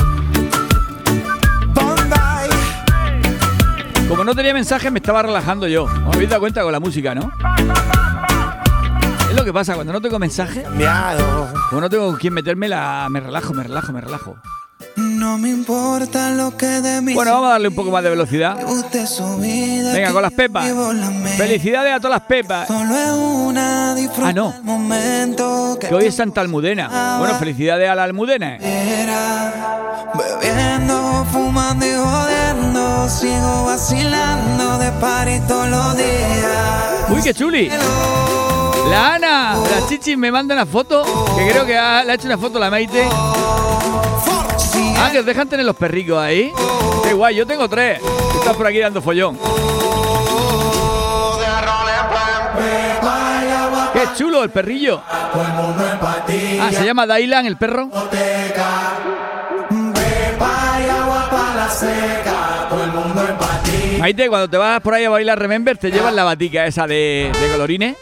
Como 4.08 4.24
no 4.24 4.34
tenía 4.34 4.54
mensaje, 4.54 4.90
me 4.90 4.98
estaba 5.00 5.22
relajando 5.22 5.68
yo. 5.68 5.84
¿Os 5.84 6.14
habéis 6.14 6.30
dado 6.30 6.40
cuenta 6.40 6.62
con 6.62 6.72
la 6.72 6.80
música, 6.80 7.14
no? 7.14 7.30
Es 9.28 9.36
lo 9.36 9.44
que 9.44 9.52
pasa, 9.52 9.74
cuando 9.74 9.92
no 9.92 10.00
tengo 10.00 10.18
mensaje, 10.18 10.62
Cambiado. 10.62 11.52
como 11.68 11.82
no 11.82 11.90
tengo 11.90 12.06
con 12.06 12.16
quién 12.16 12.32
meterme, 12.32 12.68
la... 12.68 13.06
me 13.10 13.20
relajo, 13.20 13.52
me 13.52 13.62
relajo, 13.62 13.92
me 13.92 14.00
relajo. 14.00 14.36
No 14.96 15.36
me 15.38 15.50
importa 15.50 16.30
lo 16.30 16.56
que 16.56 16.66
de 16.66 17.02
mí 17.02 17.12
Bueno, 17.14 17.32
vamos 17.32 17.48
a 17.48 17.52
darle 17.52 17.68
un 17.68 17.74
poco 17.74 17.90
más 17.90 18.02
de 18.02 18.10
velocidad. 18.10 18.56
Venga, 18.56 20.12
con 20.12 20.22
las 20.22 20.32
pepas. 20.32 20.66
Felicidades 21.36 21.94
a 21.94 22.00
todas 22.00 22.18
las 22.20 22.26
pepas. 22.28 22.66
Solo 22.68 22.96
es 22.96 23.10
una 23.10 23.94
disfruta 23.94 24.28
Ah, 24.28 24.32
no. 24.32 24.54
que 25.78 25.88
Que 25.88 25.94
hoy 25.94 26.06
es 26.06 26.14
Santa 26.14 26.40
Almudena. 26.40 27.18
Bueno, 27.18 27.34
felicidades 27.38 27.88
a 27.90 27.94
la 27.94 28.04
Almudena. 28.04 28.56
Sigo 33.08 33.64
vacilando 33.64 34.78
de 34.78 34.92
party 34.92 35.40
todos 35.48 35.68
los 35.68 35.96
días 35.96 37.06
Uy, 37.08 37.22
qué 37.22 37.32
chuli. 37.34 37.68
La 38.90 39.14
Ana, 39.14 39.54
la 39.56 39.86
Chichi 39.88 40.14
me 40.16 40.30
manda 40.30 40.54
una 40.54 40.66
foto, 40.66 41.04
que 41.36 41.48
creo 41.50 41.64
que 41.66 41.76
ha- 41.76 42.04
le 42.04 42.12
ha 42.12 42.14
hecho 42.14 42.26
una 42.26 42.36
foto 42.38 42.58
la 42.58 42.70
Maite. 42.70 43.08
Ah, 44.98 45.08
que 45.10 45.20
os 45.20 45.26
dejan 45.26 45.48
tener 45.48 45.64
los 45.64 45.74
perricos 45.76 46.18
ahí. 46.18 46.52
Qué 47.02 47.14
guay, 47.14 47.34
yo 47.36 47.46
tengo 47.46 47.66
tres. 47.68 47.98
Estás 48.38 48.54
por 48.56 48.66
aquí 48.66 48.78
dando 48.78 49.00
follón. 49.00 49.38
Qué 53.94 54.08
chulo 54.16 54.42
el 54.44 54.50
perrillo. 54.50 55.00
Ah, 55.08 56.70
se 56.72 56.84
llama 56.84 57.06
Dailan 57.06 57.46
el 57.46 57.56
perro. 57.56 57.88
Maite, 63.98 64.28
cuando 64.28 64.48
te 64.48 64.56
vas 64.56 64.80
por 64.80 64.94
ahí 64.94 65.04
a 65.04 65.10
bailar 65.10 65.38
Remember, 65.38 65.76
te 65.76 65.90
llevas 65.90 66.14
la 66.14 66.22
batica 66.22 66.66
esa 66.66 66.86
de, 66.86 67.32
de 67.40 67.48
colorines. 67.50 67.96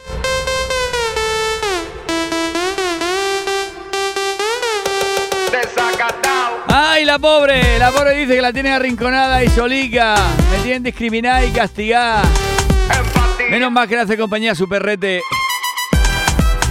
¡Ay, 6.69 7.07
la 7.07 7.19
pobre! 7.19 7.79
La 7.79 7.91
pobre 7.93 8.15
dice 8.15 8.35
que 8.35 8.43
la 8.43 8.53
tienen 8.53 8.75
arrinconada 8.75 9.43
y 9.43 9.49
solica. 9.49 10.17
Me 10.51 10.59
tienen 10.59 10.83
discriminada 10.83 11.45
y 11.45 11.51
castigada. 11.51 12.23
Menos 13.51 13.73
mal 13.73 13.89
que 13.89 13.95
le 13.95 14.03
hace 14.03 14.19
compañía 14.19 14.53
a 14.53 14.55
su 14.55 14.69
perrete. 14.69 15.23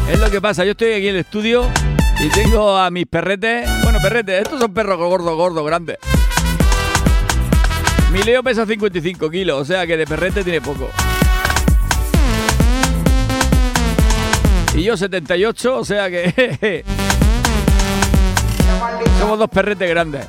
Es 0.07 0.19
lo 0.19 0.29
que 0.29 0.39
pasa, 0.39 0.63
yo 0.65 0.71
estoy 0.71 0.93
aquí 0.93 1.07
en 1.07 1.15
el 1.15 1.21
estudio 1.21 1.67
y 2.19 2.29
tengo 2.29 2.77
a 2.77 2.91
mis 2.91 3.07
perretes. 3.07 3.67
Bueno, 3.81 3.99
perretes, 4.01 4.43
estos 4.43 4.59
son 4.59 4.71
perros 4.71 4.97
gordos, 4.97 5.35
gordos, 5.35 5.65
grandes. 5.65 5.97
Mi 8.15 8.23
Leo 8.23 8.41
pesa 8.41 8.65
55 8.65 9.29
kilos, 9.29 9.61
o 9.61 9.65
sea 9.65 9.85
que 9.85 9.97
de 9.97 10.07
perrete 10.07 10.41
tiene 10.41 10.61
poco. 10.61 10.89
Y 14.73 14.83
yo 14.83 14.95
78, 14.95 15.77
o 15.77 15.83
sea 15.83 16.09
que... 16.09 16.85
Somos 19.19 19.37
dos 19.37 19.49
perretes 19.49 19.89
grandes. 19.89 20.25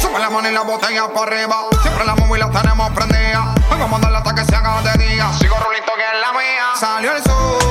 Sube 0.00 0.18
la 0.18 0.30
mano 0.30 0.48
y 0.48 0.52
la 0.52 0.62
botella 0.62 1.12
para 1.12 1.30
arriba. 1.30 1.56
Siempre 1.82 2.06
la 2.06 2.14
móvil 2.14 2.40
la 2.40 2.50
tenemos 2.50 2.90
prendida. 2.92 3.54
Vengo 3.70 3.84
a 3.84 3.88
mandarla 3.88 4.18
hasta 4.20 4.34
que 4.34 4.46
se 4.46 4.54
haga 4.54 4.80
de 4.80 5.06
día. 5.06 5.30
Sigo 5.38 5.56
rulito 5.56 5.92
que 5.94 6.04
es 6.04 6.20
la 6.22 6.32
mía. 6.32 6.70
Salió 6.74 7.14
el 7.14 7.22
sol. 7.22 7.61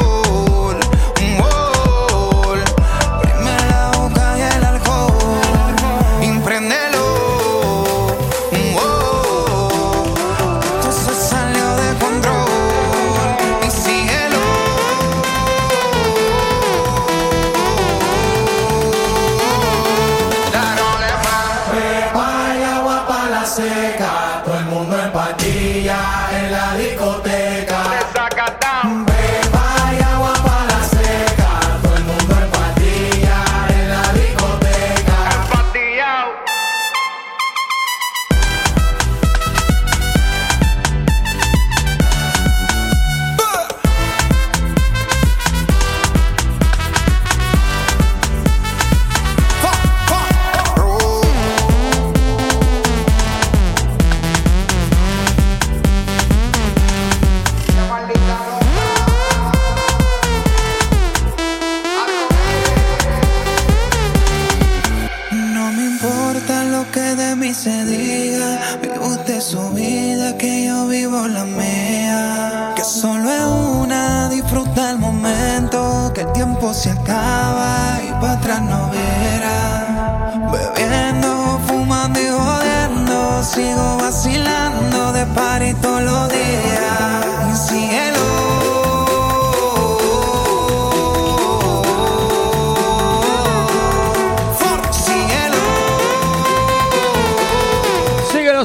Se 67.53 67.85
diga. 67.85 68.59
Vive 68.81 68.99
usted 68.99 69.41
su 69.41 69.69
vida, 69.71 70.37
que 70.37 70.65
yo 70.65 70.87
vivo 70.87 71.27
la 71.27 71.45
mía. 71.45 72.73
Que 72.75 72.83
solo 72.83 73.29
es 73.29 73.45
una, 73.81 74.29
disfruta 74.29 74.91
el 74.91 74.99
momento. 74.99 76.11
Que 76.13 76.21
el 76.21 76.31
tiempo 76.33 76.73
se 76.73 76.91
acaba 76.91 77.99
y 78.07 78.11
para 78.21 78.33
atrás 78.33 78.61
no 78.61 78.89
verá. 78.89 80.49
Bebiendo, 80.51 81.59
fumando 81.67 82.19
y 82.19 82.29
jodiendo. 82.29 83.43
Sigo 83.43 83.97
vacilando 83.97 85.13
de 85.13 85.25
party 85.27 85.73
todos 85.75 86.03
los 86.03 86.29
días. 86.29 87.00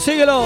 Síguelo. 0.00 0.44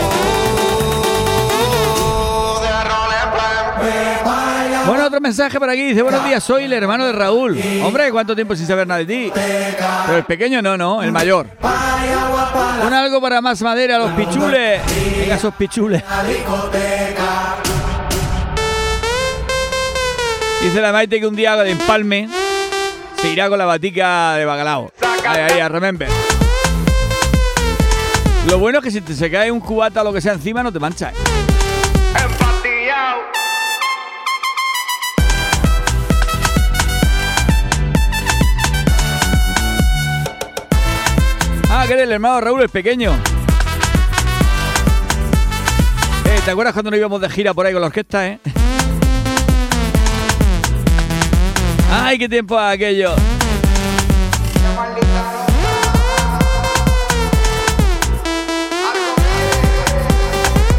Bueno, 4.87 5.07
otro 5.07 5.21
mensaje 5.21 5.59
por 5.59 5.69
aquí. 5.69 5.83
Dice, 5.83 6.03
buenos 6.03 6.25
días, 6.25 6.43
soy 6.43 6.65
el 6.65 6.73
hermano 6.73 7.05
de 7.07 7.13
Raúl. 7.13 7.61
Hombre, 7.85 8.11
¿cuánto 8.11 8.35
tiempo 8.35 8.55
sin 8.55 8.67
saber 8.67 8.87
nada 8.87 8.99
de 9.01 9.07
ti? 9.07 9.33
Pero 9.35 10.19
el 10.19 10.25
pequeño 10.25 10.63
no, 10.63 10.77
no, 10.77 11.03
el 11.03 11.11
mayor. 11.13 11.47
Un 12.87 12.93
algo 12.93 13.21
para 13.21 13.41
más 13.41 13.61
madera, 13.63 13.99
los 13.99 14.13
pichules. 14.13 14.81
Venga, 15.19 15.35
esos 15.35 15.55
pichules. 15.55 16.03
Dice 20.63 20.81
la 20.81 20.93
Maite 20.93 21.21
que 21.21 21.27
un 21.27 21.37
día 21.37 21.57
de 21.57 21.71
empalme 21.71 22.29
se 23.17 23.29
irá 23.29 23.49
con 23.49 23.59
la 23.59 23.67
batica 23.67 24.35
de 24.35 24.45
bacalao. 24.45 24.93
Ahí, 25.27 25.61
ahí, 25.61 25.69
remember. 25.69 26.09
Lo 28.51 28.59
bueno 28.59 28.79
es 28.79 28.85
que 28.85 28.91
si 28.91 29.01
te 29.01 29.15
se 29.15 29.31
cae 29.31 29.49
un 29.53 29.61
cubata 29.61 30.01
o 30.01 30.05
lo 30.05 30.13
que 30.13 30.21
sea 30.21 30.33
encima 30.33 30.61
no 30.61 30.73
te 30.73 30.81
mancha. 30.81 31.11
¿eh? 31.11 31.15
Ah, 41.71 41.85
que 41.87 41.93
eres 41.93 42.07
el 42.07 42.13
hermano 42.13 42.41
Raúl, 42.41 42.63
el 42.63 42.69
pequeño. 42.69 43.13
Eh, 46.25 46.41
¿Te 46.45 46.51
acuerdas 46.51 46.75
cuando 46.75 46.91
nos 46.91 46.99
íbamos 46.99 47.21
de 47.21 47.31
gira 47.31 47.55
por 47.55 47.67
ahí 47.67 47.73
con 47.73 47.81
la 47.81 47.87
orquesta, 47.87 48.27
eh? 48.27 48.41
¡Ay, 51.93 52.19
qué 52.19 52.29
tiempo 52.29 52.59
aquello! 52.59 53.15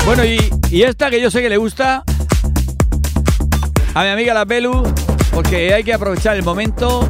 Bueno, 0.05 0.25
y, 0.25 0.49
y 0.69 0.83
esta 0.83 1.09
que 1.09 1.21
yo 1.21 1.29
sé 1.31 1.41
que 1.41 1.49
le 1.49 1.57
gusta 1.57 2.03
a 3.93 4.03
mi 4.03 4.09
amiga 4.09 4.33
la 4.33 4.45
Pelu, 4.45 4.83
porque 5.33 5.73
hay 5.73 5.83
que 5.83 5.93
aprovechar 5.93 6.35
el 6.35 6.43
momento 6.43 7.07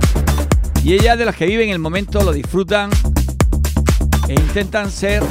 y 0.84 0.94
ella 0.94 1.14
es 1.14 1.20
de 1.20 1.26
las 1.26 1.36
que 1.36 1.46
viven 1.46 1.70
el 1.70 1.80
momento, 1.80 2.24
lo 2.24 2.34
disfrutan 2.34 2.90
e 4.28 4.34
intentan 4.34 4.90
ser 4.90 5.24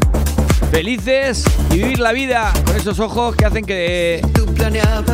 felices 0.70 1.44
y 1.70 1.78
vivir 1.78 1.98
la 1.98 2.12
vida 2.12 2.52
con 2.64 2.76
esos 2.76 3.00
ojos 3.00 3.34
que 3.34 3.44
hacen 3.44 3.64
que, 3.64 4.24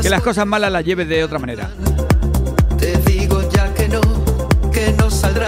que 0.03 0.11
las 0.11 0.23
cosas 0.23 0.47
malas 0.47 0.71
las 0.71 0.85
lleves 0.85 1.09
de 1.09 1.25
otra 1.25 1.39
manera. 1.39 1.71
Te 2.79 2.97
digo 2.99 3.49
ya 3.51 3.73
que 3.73 3.89
no, 3.89 4.01
que 4.71 4.93
no 4.93 5.11
saldrá. 5.11 5.47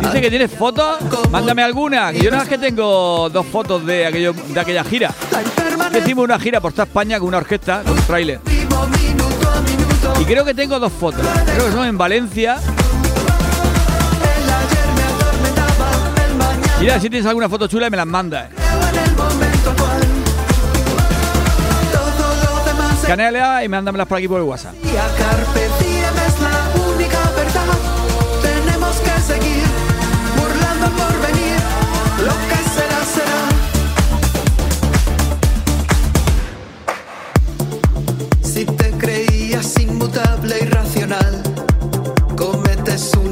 Dice 0.00 0.20
que 0.20 0.30
tienes 0.30 0.50
fotos, 0.50 0.98
mándame 1.30 1.62
alguna. 1.62 2.12
Yo 2.12 2.24
nada 2.24 2.38
más 2.38 2.48
que 2.48 2.58
tengo 2.58 3.30
dos 3.30 3.46
fotos 3.46 3.86
de, 3.86 4.04
aquello, 4.04 4.34
de 4.48 4.60
aquella 4.60 4.84
gira. 4.84 5.14
Hicimos 5.98 6.24
una 6.24 6.38
gira 6.38 6.60
por 6.60 6.72
toda 6.72 6.84
España 6.84 7.18
con 7.18 7.28
una 7.28 7.38
orquesta, 7.38 7.82
con 7.82 7.92
un 7.92 8.02
trailer. 8.04 8.40
Y 10.20 10.24
creo 10.24 10.44
que 10.44 10.54
tengo 10.54 10.78
dos 10.78 10.92
fotos. 10.92 11.26
Creo 11.44 11.66
que 11.66 11.72
son 11.72 11.86
en 11.86 11.98
Valencia. 11.98 12.58
Mira, 16.80 16.98
si 16.98 17.08
tienes 17.08 17.26
alguna 17.26 17.48
foto 17.48 17.68
chula 17.68 17.88
me 17.90 17.96
las 17.96 18.06
mandas. 18.06 18.50
es 18.50 18.56
Canela 23.06 23.64
y 23.64 23.68
mándamelas 23.68 24.06
por 24.06 24.18
aquí 24.18 24.28
por 24.28 24.38
el 24.38 24.46
WhatsApp. 24.46 24.74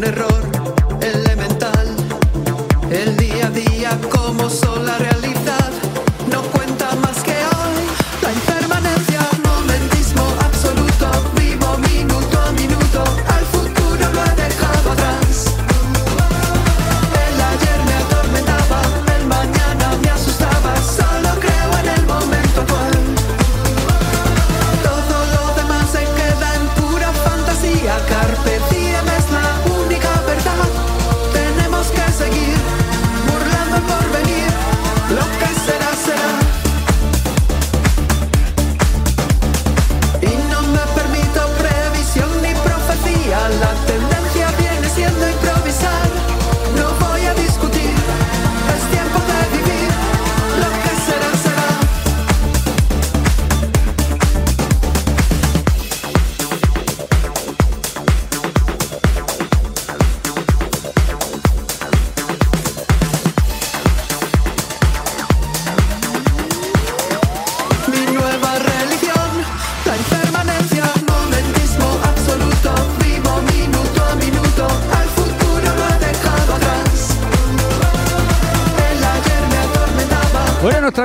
Un 0.01 0.07
error 0.07 0.43
elemental. 1.03 1.87
El 2.91 3.19
día 3.19 3.49
a 3.49 3.51
día 3.51 3.99
como 4.11 4.20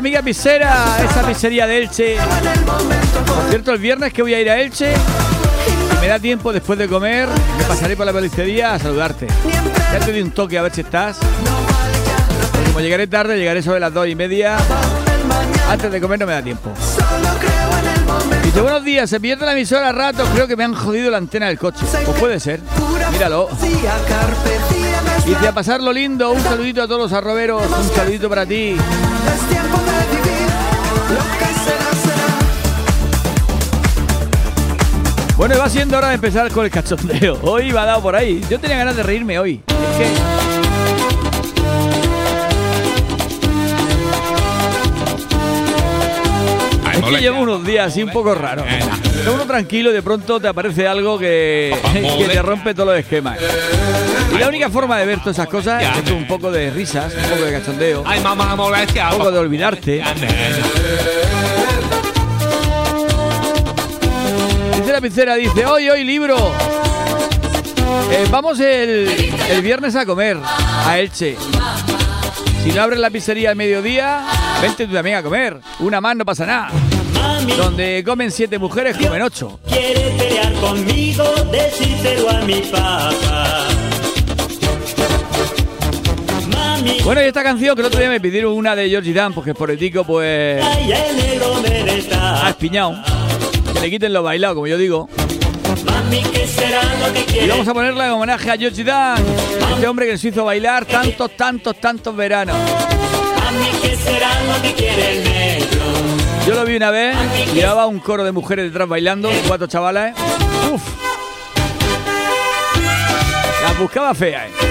amiga 0.05 0.21
Pisera, 0.21 1.03
esa 1.03 1.25
pizzería 1.25 1.65
de 1.65 1.79
Elche. 1.79 2.17
Por 3.25 3.49
cierto, 3.49 3.71
el 3.71 3.79
viernes 3.79 4.13
que 4.13 4.21
voy 4.21 4.35
a 4.35 4.39
ir 4.39 4.47
a 4.51 4.59
Elche, 4.61 4.93
si 4.93 5.97
me 5.99 6.07
da 6.07 6.19
tiempo 6.19 6.53
después 6.53 6.77
de 6.77 6.87
comer, 6.87 7.27
me 7.57 7.63
pasaré 7.63 7.97
por 7.97 8.05
la 8.05 8.13
pizzería 8.13 8.75
a 8.75 8.79
saludarte. 8.79 9.25
Ya 9.91 9.99
te 9.99 10.11
doy 10.11 10.21
un 10.21 10.29
toque 10.29 10.59
a 10.59 10.61
ver 10.61 10.75
si 10.75 10.81
estás. 10.81 11.17
Como 12.67 12.81
llegaré 12.81 13.07
tarde, 13.07 13.35
llegaré 13.35 13.63
sobre 13.63 13.79
las 13.79 13.91
dos 13.91 14.07
y 14.07 14.13
media. 14.13 14.57
Antes 15.67 15.91
de 15.91 15.99
comer 15.99 16.19
no 16.19 16.27
me 16.27 16.33
da 16.33 16.43
tiempo. 16.43 16.71
Dice, 18.43 18.61
buenos 18.61 18.83
días, 18.83 19.09
se 19.09 19.19
pierde 19.19 19.43
la 19.43 19.53
emisora 19.53 19.89
a 19.89 19.91
rato, 19.91 20.23
creo 20.35 20.45
que 20.45 20.55
me 20.55 20.65
han 20.65 20.75
jodido 20.75 21.09
la 21.09 21.17
antena 21.17 21.47
del 21.47 21.57
coche. 21.57 21.83
Pues 22.05 22.19
puede 22.19 22.39
ser. 22.39 22.59
Míralo. 23.11 23.49
Dice, 25.25 25.47
a 25.47 25.51
pasarlo 25.51 25.91
lindo, 25.91 26.29
un 26.29 26.43
saludito 26.43 26.83
a 26.83 26.87
todos 26.87 27.01
los 27.01 27.11
arroberos, 27.11 27.63
un 27.65 27.95
saludito 27.95 28.29
para 28.29 28.45
ti. 28.45 28.77
Bueno, 35.47 35.61
va 35.61 35.69
siendo 35.69 35.95
hora 35.95 36.07
de 36.07 36.15
empezar 36.15 36.51
con 36.51 36.65
el 36.65 36.71
cachondeo. 36.71 37.37
Hoy 37.43 37.71
va 37.71 37.85
dado 37.85 38.01
por 38.01 38.15
ahí. 38.15 38.43
Yo 38.49 38.59
tenía 38.59 38.77
ganas 38.77 38.95
de 38.95 39.03
reírme 39.03 39.37
hoy. 39.37 39.61
Es 39.67 39.97
que 39.97 40.05
Es 46.97 47.03
que 47.03 47.21
llevo 47.21 47.41
unos 47.41 47.63
días 47.63 47.91
así 47.91 48.01
un 48.01 48.09
poco 48.09 48.33
raros. 48.33 48.65
Está 48.67 49.31
uno 49.31 49.45
tranquilo 49.45 49.91
y 49.91 49.93
de 49.93 50.01
pronto 50.01 50.39
te 50.39 50.47
aparece 50.47 50.87
algo 50.87 51.19
que, 51.19 51.77
que 52.17 52.27
te 52.27 52.41
rompe 52.41 52.73
todos 52.73 52.89
los 52.89 52.97
esquemas. 52.97 53.37
Y 54.33 54.39
la 54.39 54.47
única 54.47 54.71
forma 54.71 54.97
de 54.97 55.05
ver 55.05 55.19
todas 55.19 55.37
esas 55.37 55.47
cosas 55.47 55.83
es 56.03 56.09
un 56.09 56.25
poco 56.25 56.51
de 56.51 56.71
risas, 56.71 57.13
un 57.13 57.29
poco 57.29 57.43
de 57.43 57.51
cachondeo, 57.51 58.01
un 58.01 59.17
poco 59.19 59.31
de 59.31 59.37
olvidarte. 59.37 60.03
Dice 64.95 65.01
la 65.01 65.09
pizzera, 65.09 65.35
dice, 65.35 65.65
hoy, 65.65 65.89
hoy, 65.89 66.05
libro. 66.05 66.37
Eh, 68.11 68.25
vamos 68.31 68.57
el, 68.61 69.33
el 69.49 69.61
viernes 69.61 69.93
a 69.97 70.05
comer 70.05 70.37
a 70.85 70.97
Elche. 70.97 71.35
Si 72.63 72.71
no 72.71 72.81
abres 72.81 72.99
la 72.99 73.09
pizzería 73.09 73.49
al 73.49 73.57
mediodía, 73.57 74.25
vente 74.61 74.87
tú 74.87 74.93
también 74.93 75.17
a 75.17 75.23
comer. 75.23 75.59
Una 75.79 75.99
más 75.99 76.15
no 76.15 76.23
pasa 76.23 76.45
nada. 76.45 76.69
Donde 77.57 78.03
comen 78.05 78.31
siete 78.31 78.57
mujeres, 78.57 78.95
comen 78.95 79.21
ocho. 79.21 79.59
Quiere 79.67 80.11
pelear 80.17 80.53
conmigo, 80.53 81.25
a 81.25 82.45
mi 82.45 82.61
papá. 82.61 83.67
Bueno, 87.03 87.21
y 87.21 87.25
esta 87.25 87.43
canción 87.43 87.75
que 87.75 87.81
el 87.81 87.87
otro 87.87 87.99
día 87.99 88.09
me 88.09 88.21
pidieron 88.21 88.53
una 88.53 88.77
de 88.77 88.87
Georgie 88.87 89.13
Dan, 89.13 89.33
porque 89.33 89.53
por 89.53 89.69
el 89.69 89.77
tico, 89.77 90.05
pues, 90.05 90.63
ay, 90.63 90.93
el 90.93 91.15
Que 93.75 93.81
le 93.81 93.89
quiten 93.89 94.13
lo 94.13 94.23
bailado, 94.23 94.55
como 94.55 94.67
yo 94.67 94.77
digo. 94.77 95.09
Mami, 95.85 96.23
¿qué 96.23 96.47
será 96.47 96.81
lo 96.83 97.13
que 97.13 97.43
Y 97.43 97.47
vamos 97.47 97.67
a 97.67 97.73
ponerla 97.73 98.05
en 98.05 98.11
homenaje 98.13 98.49
a 98.49 98.57
Georgie 98.57 98.83
Dan, 98.85 99.23
este 99.73 99.87
hombre 99.87 100.05
que 100.05 100.13
nos 100.13 100.23
hizo 100.23 100.45
bailar 100.45 100.85
tantos, 100.85 101.31
tantos, 101.35 101.79
tantos 101.79 102.15
veranos. 102.15 102.55
Mami, 102.55 103.67
¿qué 103.81 103.95
será 103.97 104.29
lo 104.45 104.61
que 104.61 104.73
quiere 104.73 105.17
el 105.17 105.23
negro? 105.23 105.81
Yo 106.47 106.55
lo 106.55 106.63
vi 106.63 106.77
una 106.77 106.89
vez, 106.89 107.15
llevaba 107.53 107.85
un 107.87 107.99
coro 107.99 108.23
de 108.23 108.31
mujeres 108.31 108.65
detrás 108.65 108.87
bailando, 108.87 109.29
cuatro 109.47 109.67
chavalas. 109.67 110.15
Uf. 110.71 110.81
Las 113.61 113.77
buscaba 113.77 114.13
feas, 114.13 114.45
eh. 114.45 114.64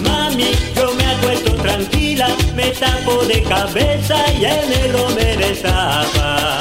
Mami, 0.00 0.50
yo 0.74 0.94
me 0.94 1.04
acuesto 1.04 1.52
tranquila, 1.56 2.28
me 2.54 2.70
tapo 2.70 3.22
de 3.24 3.42
cabeza 3.42 4.16
y 4.32 4.46
el 4.46 4.70
negro 4.70 5.08
me 5.14 5.36
destapa. 5.36 6.58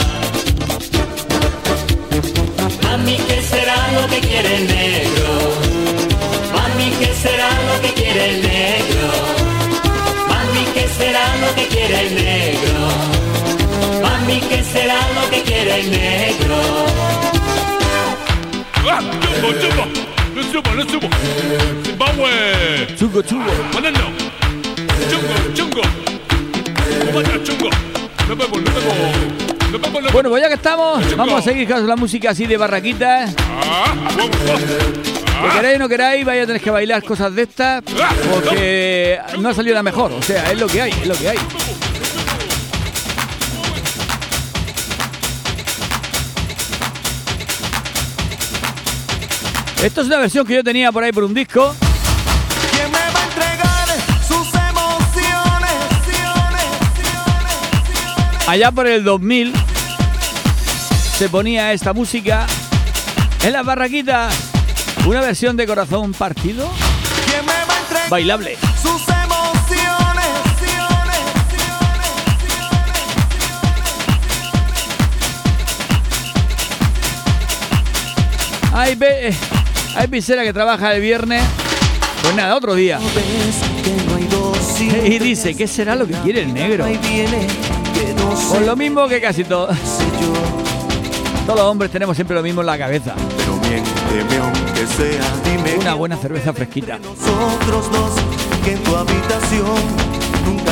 Mami, 2.83 3.15
¿qué 3.15 3.41
será 3.41 3.77
lo 3.93 4.07
que 4.07 4.19
quiere 4.19 4.55
el 4.57 4.67
negro? 4.67 5.29
Mami, 6.53 6.91
¿qué 6.99 7.13
será 7.13 7.49
lo 7.67 7.81
que 7.81 7.93
quiere 7.93 8.29
el 8.29 8.41
negro? 8.41 9.07
Mami, 10.27 10.65
¿qué 10.73 10.87
será 10.97 11.35
lo 11.37 11.55
que 11.55 11.67
quiere 11.67 12.07
el 12.07 12.15
negro? 12.15 12.79
Mami, 14.01 14.39
¿qué 14.49 14.63
será 14.63 14.99
lo 15.15 15.29
que 15.29 15.41
quiere 15.43 15.79
el 15.79 15.91
negro? 15.91 17.40
Ah, 18.83 18.99
Jumbo, 18.99 19.53
Jumbo. 19.61 19.83
Let's 20.35 20.51
Jumbo, 20.51 20.73
let's 20.75 20.91
Jumbo. 20.91 21.07
Zimbabwe. 21.83 22.87
Chungo, 22.97 23.21
chungo. 23.21 23.51
Maneno. 23.73 23.99
Chungo, 25.09 25.53
chungo. 25.53 25.81
Vaya, 27.13 27.43
chungo. 27.43 27.69
No 28.27 28.37
pego, 28.37 28.57
no 28.57 28.71
pego. 28.71 28.91
No 29.71 29.79
pego, 29.79 30.01
no 30.01 30.07
pego. 30.07 30.11
Bueno, 30.11 30.29
pues 30.29 30.41
ya 30.41 30.47
que 30.47 30.55
estamos, 30.55 31.15
vamos 31.15 31.39
a 31.39 31.41
seguir 31.41 31.67
con 31.67 31.87
la 31.87 31.95
música 31.95 32.31
así 32.31 32.47
de 32.47 32.57
barraquitas. 32.57 33.35
Ah, 33.63 33.93
wow, 34.17 34.29
wow. 34.45 34.57
Que 35.41 35.49
queráis 35.57 35.75
o 35.75 35.79
no 35.79 35.89
queráis, 35.89 36.25
vais 36.25 36.43
a 36.43 36.45
tener 36.45 36.61
que 36.61 36.69
bailar 36.69 37.03
cosas 37.03 37.33
de 37.33 37.43
estas 37.43 37.83
porque 37.83 39.19
no 39.39 39.49
ha 39.49 39.53
salido 39.53 39.75
la 39.75 39.83
mejor. 39.83 40.11
O 40.11 40.21
sea, 40.21 40.51
es 40.51 40.59
lo 40.59 40.67
que 40.67 40.81
hay, 40.81 40.91
es 40.91 41.07
lo 41.07 41.15
que 41.15 41.29
hay. 41.29 41.37
Esto 49.83 50.01
es 50.01 50.07
una 50.07 50.17
versión 50.17 50.45
que 50.45 50.53
yo 50.55 50.63
tenía 50.63 50.91
por 50.91 51.03
ahí 51.03 51.11
por 51.11 51.23
un 51.23 51.33
disco. 51.33 51.73
¿Quién 52.71 52.91
me 52.91 52.99
va 52.99 53.19
a 53.19 53.23
entregar 53.23 53.87
sus 54.27 54.47
emociones? 54.53 55.71
Allá 58.47 58.71
por 58.71 58.85
el 58.87 59.03
2000 59.03 59.53
se 61.17 61.29
ponía 61.29 61.73
esta 61.73 61.93
música 61.93 62.45
en 63.43 63.53
las 63.53 63.65
barraquitas. 63.65 64.33
Una 65.07 65.21
versión 65.21 65.57
de 65.57 65.65
corazón 65.65 66.13
partido 66.13 66.69
¿Quién 67.25 67.43
me 67.43 67.51
va 67.53 67.73
a 67.75 67.79
entregar 67.79 68.09
bailable. 68.09 68.57
sus? 68.81 69.01
Hay, 78.73 78.95
ve- 78.95 79.33
hay 79.95 80.07
piscera 80.07 80.43
que 80.43 80.53
trabaja 80.53 80.93
el 80.93 81.01
viernes. 81.01 81.43
Pues 82.21 82.35
nada, 82.35 82.55
otro 82.55 82.75
día. 82.75 82.99
Y 85.05 85.19
dice, 85.19 85.55
¿qué 85.55 85.67
será 85.67 85.95
lo 85.95 86.07
que 86.07 86.13
quiere 86.15 86.41
el 86.43 86.53
negro? 86.53 86.85
Pues 88.49 88.65
lo 88.65 88.75
mismo 88.75 89.07
que 89.07 89.21
casi 89.21 89.43
yo. 89.43 89.67
Todos 91.45 91.59
los 91.59 91.65
hombres 91.67 91.91
tenemos 91.91 92.15
siempre 92.15 92.35
lo 92.35 92.43
mismo 92.43 92.61
en 92.61 92.67
la 92.67 92.77
cabeza. 92.77 93.15
Una 95.79 95.93
buena 95.95 96.17
cerveza 96.17 96.53
fresquita. 96.53 96.99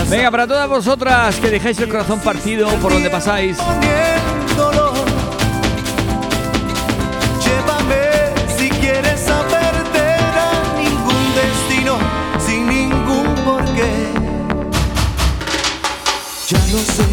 Venga, 0.09 0.31
para 0.31 0.47
todas 0.47 0.69
vosotras 0.69 1.35
que 1.37 1.49
dejáis 1.49 1.79
el 1.79 1.89
corazón 1.89 2.19
partido 2.19 2.69
por 2.75 2.91
donde 2.93 3.09
pasáis. 3.09 3.57
No 16.71 16.77
sé 16.77 17.03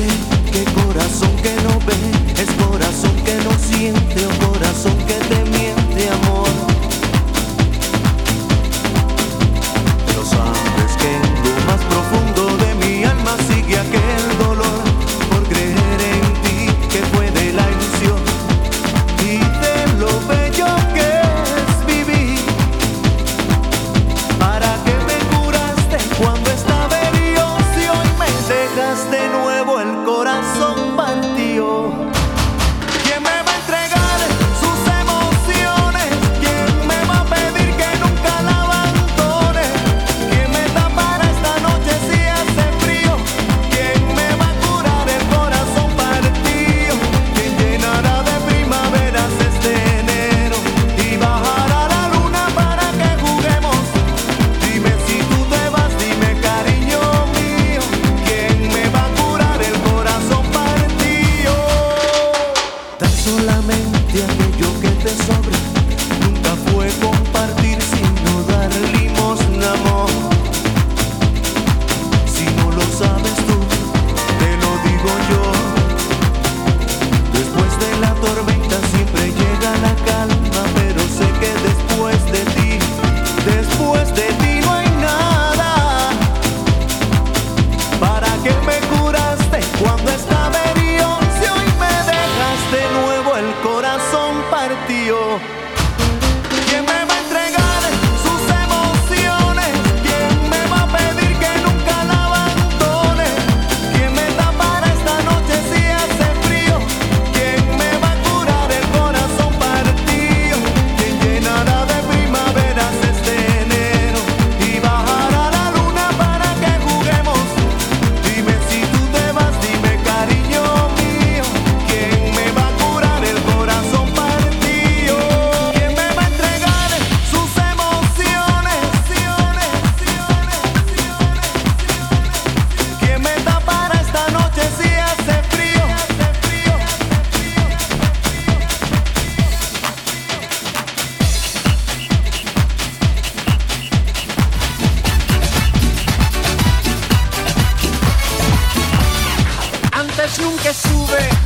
qué 0.53 0.65
corazón 0.73 1.35
que 1.43 1.55
no 1.63 1.79
ve, 1.87 1.97
es 2.43 2.51
corazón 2.67 3.15
que 3.25 3.35
no 3.45 3.53
siente 3.59 4.27
o 4.27 4.53
corazón 4.53 4.96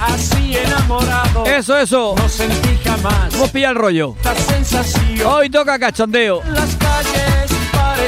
así 0.00 0.56
enamorado. 0.56 1.44
Eso, 1.46 1.76
eso. 1.78 2.14
No 2.16 2.28
sentí 2.28 2.78
jamás 2.84 3.32
Vamos 3.32 3.48
a 3.48 3.52
pillar 3.52 3.70
el 3.72 3.76
rollo. 3.76 4.14
esta 4.16 4.34
sensación. 4.34 5.26
Hoy 5.26 5.50
toca 5.50 5.78
cachondeo, 5.78 6.42
las 6.46 6.74
calles 6.76 7.50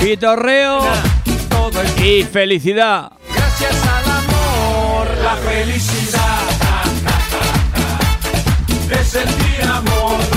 pitorreo 0.00 0.82
el 1.98 2.04
y 2.04 2.24
felicidad. 2.24 3.12
Gracias 3.34 3.74
al 3.86 4.10
amor, 4.10 5.08
la 5.22 5.36
felicidad 5.36 6.20
de 8.88 9.04
sentir 9.04 9.62
amor. 9.64 10.31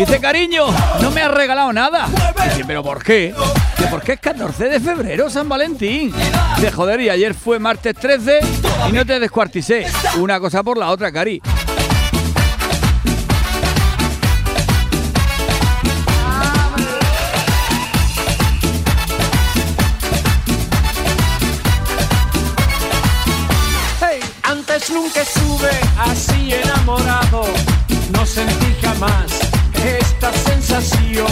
Dice, 0.00 0.18
cariño, 0.18 0.64
no 1.02 1.10
me 1.10 1.20
has 1.20 1.30
regalado 1.30 1.74
nada. 1.74 2.08
Dice, 2.42 2.64
pero 2.66 2.82
¿por 2.82 3.04
qué? 3.04 3.34
Dice, 3.76 3.90
porque 3.90 4.12
es 4.14 4.20
14 4.20 4.70
de 4.70 4.80
febrero, 4.80 5.28
San 5.28 5.46
Valentín. 5.46 6.10
De 6.58 6.72
joder, 6.72 7.02
y 7.02 7.10
ayer 7.10 7.34
fue 7.34 7.58
martes 7.58 7.94
13 7.96 8.40
y 8.88 8.92
no 8.92 9.04
te 9.04 9.20
descuarticé. 9.20 9.86
Una 10.16 10.40
cosa 10.40 10.62
por 10.62 10.78
la 10.78 10.88
otra, 10.88 11.12
Cari. 11.12 11.42
Nunca 24.90 25.20
estuve 25.20 25.70
así 25.98 26.54
enamorado. 26.54 27.44
No 28.12 28.24
sentí 28.24 28.74
jamás 28.80 29.59
esta 29.84 30.32
sensación. 30.32 31.28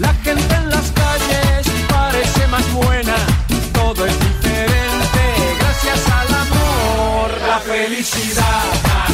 La 0.00 0.12
gente 0.24 0.54
en 0.54 0.70
las 0.70 0.90
calles 0.92 1.66
parece 1.88 2.46
más 2.48 2.72
buena. 2.72 3.16
Todo 3.72 4.06
es 4.06 4.18
diferente 4.20 5.22
gracias 5.60 6.00
al 6.08 6.34
amor. 6.34 7.30
La 7.46 7.58
felicidad 7.60 9.07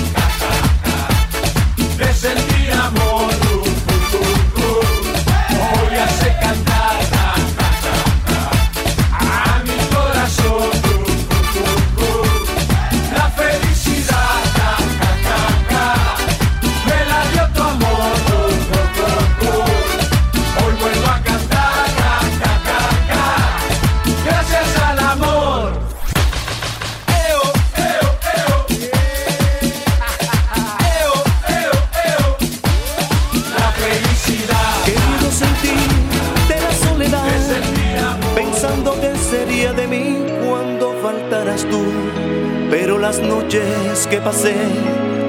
noches 43.54 44.06
que 44.08 44.20
pasé 44.20 44.54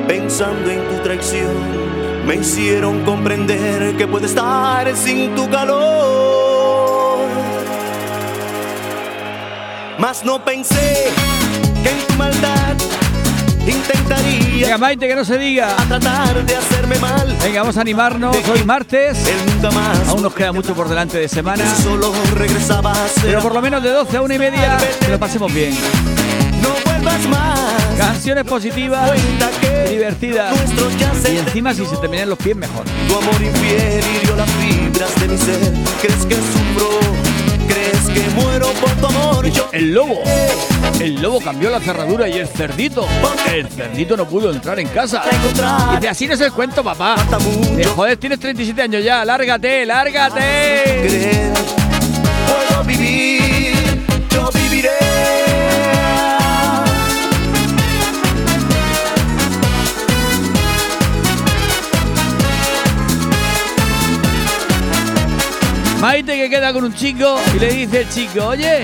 pensando 0.08 0.70
en 0.70 0.88
tu 0.88 1.04
traición 1.04 2.26
me 2.26 2.36
hicieron 2.36 3.04
comprender 3.04 3.96
que 3.98 4.08
puede 4.08 4.26
estar 4.26 4.96
sin 4.96 5.36
tu 5.36 5.48
calor. 5.50 7.28
Mas 10.00 10.26
no 10.26 10.44
pensé 10.44 11.12
que 11.84 11.90
en 11.90 12.08
tu 12.08 12.14
maldad 12.16 12.76
intentaría 13.68 14.66
Venga, 14.66 14.78
Maite, 14.78 15.08
que 15.08 15.16
no 15.16 15.24
se 15.24 15.38
diga. 15.38 15.80
a 15.80 15.86
tratar 15.86 16.44
de 16.44 16.56
hacerme 16.56 16.98
mal. 16.98 17.36
Venga, 17.44 17.62
vamos 17.62 17.78
a 17.78 17.82
animarnos. 17.82 18.36
Hoy 18.50 18.64
martes. 18.64 19.18
Él 19.28 19.54
nunca 19.54 19.70
más 19.72 20.10
Aún 20.10 20.24
nos 20.24 20.34
queda 20.34 20.52
mucho 20.52 20.74
por 20.74 20.90
delante 20.90 21.20
de 21.20 21.28
semana. 21.28 21.64
Solo 21.84 22.12
regresaba 22.34 22.92
a 22.92 23.08
ser 23.08 23.26
Pero 23.26 23.42
por 23.42 23.54
lo 23.54 23.62
menos 23.62 23.84
de 23.84 23.92
12 23.92 24.18
a 24.18 24.22
1 24.24 24.34
y 24.34 24.40
media 24.40 24.78
que 25.00 25.10
lo 25.10 25.20
pasemos 25.20 25.54
bien. 25.54 25.76
No 26.62 26.70
vuelvas 26.86 27.28
más. 27.28 27.85
Canciones 27.98 28.44
positivas, 28.44 29.12
divertidas. 29.90 30.54
Y 31.32 31.38
encima 31.38 31.74
si 31.74 31.86
se 31.86 31.96
te 31.98 32.08
venían 32.08 32.30
los 32.30 32.38
pies 32.38 32.56
mejor. 32.56 32.86
Tu 33.08 33.16
amor 33.16 33.42
infiel 33.42 34.04
hirió 34.22 34.36
las 34.36 34.50
fibras 34.52 35.20
de 35.20 35.28
mi 35.28 35.38
ser. 35.38 35.74
¿Crees 36.02 36.26
que 36.26 36.36
sufro? 36.36 36.90
¿Crees 37.68 38.10
que 38.14 38.30
muero 38.36 38.68
por 38.74 38.92
tu 38.92 39.06
amor? 39.08 39.50
Yo 39.50 39.70
El 39.72 39.94
lobo. 39.94 40.22
El 41.00 41.22
lobo 41.22 41.40
cambió 41.42 41.70
la 41.70 41.80
cerradura 41.80 42.28
y 42.28 42.34
el 42.34 42.48
cerdito. 42.48 43.08
El 43.54 43.68
cerdito 43.68 44.18
no 44.18 44.26
pudo 44.26 44.52
entrar 44.52 44.80
en 44.80 44.88
casa. 44.88 45.24
Dice, 45.96 46.10
así 46.10 46.28
no 46.28 46.34
es 46.34 46.42
el 46.42 46.52
cuento, 46.52 46.84
papá. 46.84 47.16
Dice, 47.76 47.90
joder, 47.90 48.18
tienes 48.18 48.40
37 48.40 48.82
años 48.82 49.04
ya. 49.04 49.26
Lárgate, 49.26 49.86
lárgate. 49.86 51.52
Maite 66.06 66.38
que 66.38 66.52
queda 66.52 66.72
con 66.72 66.84
un 66.84 66.94
chico 66.94 67.40
y 67.56 67.60
le 67.60 67.74
dice 67.74 68.02
el 68.02 68.10
chico, 68.10 68.46
oye, 68.46 68.84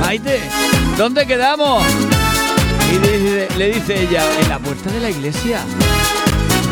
Maite, 0.00 0.40
¿dónde 0.96 1.26
quedamos? 1.26 1.84
Y 2.92 3.58
le 3.58 3.72
dice, 3.72 4.02
ella, 4.04 4.22
en 4.40 4.48
la 4.48 4.60
puerta 4.60 4.88
de 4.88 5.00
la 5.00 5.10
iglesia. 5.10 5.58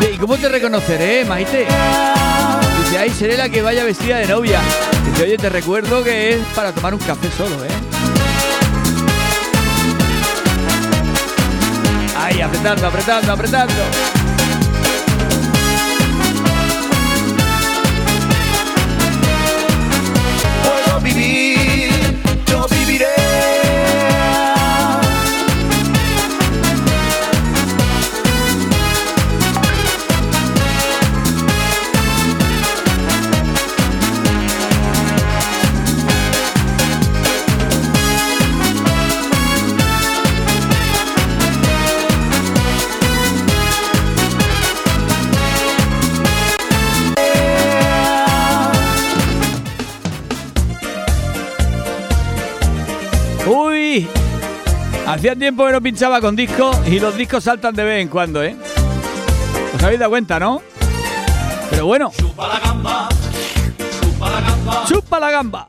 ¿Y 0.09 0.17
cómo 0.17 0.37
te 0.37 0.47
reconoceré, 0.47 1.25
Maite? 1.25 1.67
Dice, 2.85 2.97
ahí 2.97 3.09
seré 3.09 3.35
la 3.35 3.49
que 3.49 3.61
vaya 3.61 3.83
vestida 3.83 4.19
de 4.19 4.27
novia. 4.27 4.61
Dice, 5.11 5.23
oye, 5.23 5.37
te 5.37 5.49
recuerdo 5.49 6.01
que 6.01 6.35
es 6.35 6.39
para 6.55 6.71
tomar 6.71 6.93
un 6.93 7.01
café 7.01 7.29
solo, 7.37 7.65
¿eh? 7.65 7.67
Ahí, 12.17 12.39
apretando, 12.39 12.87
apretando, 12.87 13.33
apretando. 13.33 14.22
Hacía 55.13 55.35
tiempo 55.35 55.65
que 55.65 55.71
no 55.71 55.81
pinchaba 55.81 56.19
con 56.19 56.35
discos 56.35 56.75
y 56.87 56.99
los 56.99 57.15
discos 57.15 57.43
saltan 57.43 57.75
de 57.75 57.83
vez 57.83 58.01
en 58.01 58.07
cuando, 58.07 58.43
¿eh? 58.43 58.55
¿Os 59.75 59.83
habéis 59.83 59.99
dado 59.99 60.11
cuenta, 60.11 60.39
no? 60.39 60.61
Pero 61.69 61.85
bueno. 61.85 62.11
Chupa 62.17 62.47
la 62.47 62.59
gamba. 62.59 63.09
Chupa 64.87 65.19
la 65.19 65.31
gamba. 65.31 65.67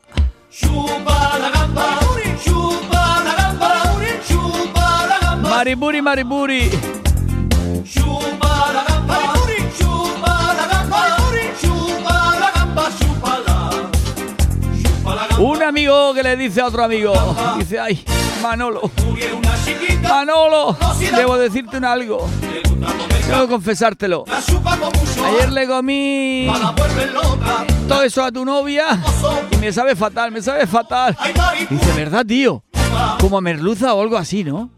Mariburi, 5.41 6.01
mariburi. 6.01 6.69
Chupa 6.69 6.73
la 6.73 6.81
gamba, 6.81 6.94
Un 15.37 15.61
amigo 15.61 16.13
que 16.13 16.23
le 16.23 16.37
dice 16.37 16.61
a 16.61 16.67
otro 16.67 16.83
amigo, 16.83 17.13
dice, 17.57 17.79
ay, 17.79 18.03
Manolo, 18.41 18.89
Manolo, 20.01 20.77
debo 21.15 21.37
decirte 21.37 21.77
un 21.77 21.85
algo. 21.85 22.27
Debo 23.27 23.47
confesártelo. 23.47 24.23
Ayer 25.25 25.51
le 25.51 25.67
comí 25.67 26.47
todo 27.87 28.03
eso 28.03 28.23
a 28.23 28.31
tu 28.31 28.45
novia 28.45 28.99
y 29.51 29.57
me 29.57 29.73
sabe 29.73 29.95
fatal, 29.95 30.31
me 30.31 30.41
sabe 30.41 30.67
fatal. 30.67 31.17
Dice, 31.69 31.91
¿verdad, 31.95 32.25
tío? 32.25 32.63
Como 33.19 33.37
a 33.37 33.41
merluza 33.41 33.93
o 33.93 34.01
algo 34.01 34.17
así, 34.17 34.43
¿no? 34.43 34.69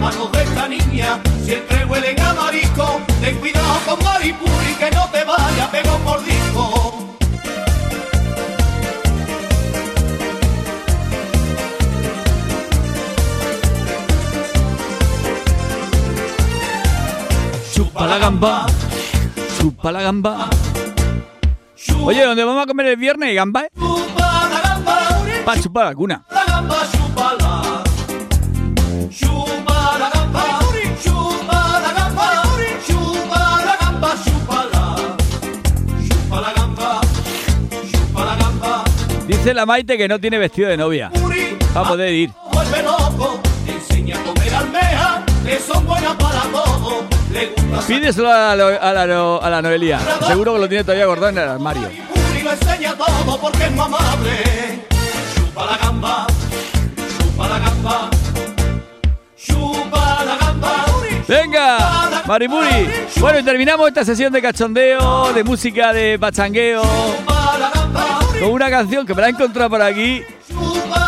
Manos 0.00 0.32
de 0.32 0.42
esta 0.42 0.68
niña 0.68 1.20
siempre 1.44 1.84
huelen 1.84 2.18
a 2.20 2.34
marisco. 2.34 3.00
Ten 3.20 3.36
cuidado 3.38 3.78
con 3.86 4.04
Maripuri, 4.04 4.74
que 4.78 4.90
no 4.90 5.08
te 5.10 5.24
vaya 5.24 5.64
a 5.64 5.70
pegar 5.70 5.94
un 5.96 6.04
mordisco. 6.04 6.96
Chupa 17.74 18.06
la 18.06 18.18
gamba, 18.18 18.66
chupa 19.58 19.92
la 19.92 20.02
gamba. 20.02 20.50
Oye, 22.02 22.24
¿dónde 22.24 22.44
vamos 22.44 22.62
a 22.62 22.66
comer 22.66 22.86
el 22.86 22.96
viernes? 22.96 23.34
¿Gamba? 23.34 23.62
eh? 23.64 23.70
Chupa 23.78 24.48
la 24.50 24.60
gamba, 24.60 24.98
Pa' 25.44 25.60
chupar 25.60 25.86
alguna. 25.86 26.24
Dice 39.40 39.54
la 39.54 39.64
Maite 39.64 39.96
que 39.96 40.06
no 40.06 40.20
tiene 40.20 40.36
vestido 40.36 40.68
de 40.68 40.76
novia. 40.76 41.10
Va 41.74 41.80
a 41.80 41.88
poder 41.88 42.12
ir. 42.12 42.30
Pídeselo 47.86 48.30
a 48.30 48.54
la, 48.54 48.66
a 48.76 48.92
la, 48.92 49.36
a 49.38 49.50
la 49.50 49.62
Noelia. 49.62 49.98
Seguro 50.26 50.52
que 50.52 50.58
lo 50.58 50.68
tiene 50.68 50.84
todavía 50.84 51.06
guardado 51.06 51.30
en 51.30 51.38
el 51.38 51.48
armario. 51.48 51.88
¡Venga! 61.26 62.22
Maripuri. 62.26 62.90
Bueno, 63.16 63.38
y 63.38 63.42
terminamos 63.42 63.88
esta 63.88 64.04
sesión 64.04 64.34
de 64.34 64.42
cachondeo, 64.42 65.32
de 65.32 65.42
música 65.44 65.94
de 65.94 66.18
pachangueo, 66.18 66.82
con 68.40 68.52
una 68.52 68.70
canción 68.70 69.06
que 69.06 69.14
me 69.14 69.20
la 69.20 69.28
he 69.28 69.30
encontrado 69.30 69.70
por 69.70 69.82
aquí. 69.82 70.22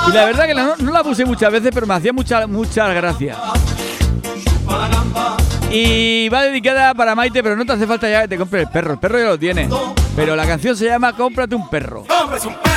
Y 0.09 0.13
la 0.13 0.25
verdad 0.27 0.47
que 0.47 0.55
no, 0.55 0.77
no 0.77 0.93
la 0.93 1.03
puse 1.03 1.25
muchas 1.25 1.51
veces, 1.51 1.71
pero 1.73 1.87
me 1.87 1.95
hacía 1.95 2.13
muchas 2.13 2.47
muchas 2.49 2.95
gracias. 2.95 3.39
Y 5.71 6.29
va 6.29 6.43
dedicada 6.43 6.93
para 6.93 7.15
Maite, 7.15 7.43
pero 7.43 7.57
no 7.57 7.65
te 7.65 7.73
hace 7.73 7.87
falta 7.87 8.09
ya 8.09 8.23
que 8.23 8.29
te 8.29 8.37
compres 8.37 8.65
el 8.65 8.69
perro. 8.71 8.93
El 8.93 8.99
perro 8.99 9.19
ya 9.19 9.25
lo 9.25 9.39
tiene. 9.39 9.69
Pero 10.15 10.37
la 10.37 10.47
canción 10.47 10.77
se 10.77 10.85
llama 10.85 11.17
Cómprate 11.17 11.55
un 11.55 11.71
perro. 11.71 12.05
¡Cómprese 12.07 12.49
un 12.49 12.55
perro! 12.57 12.73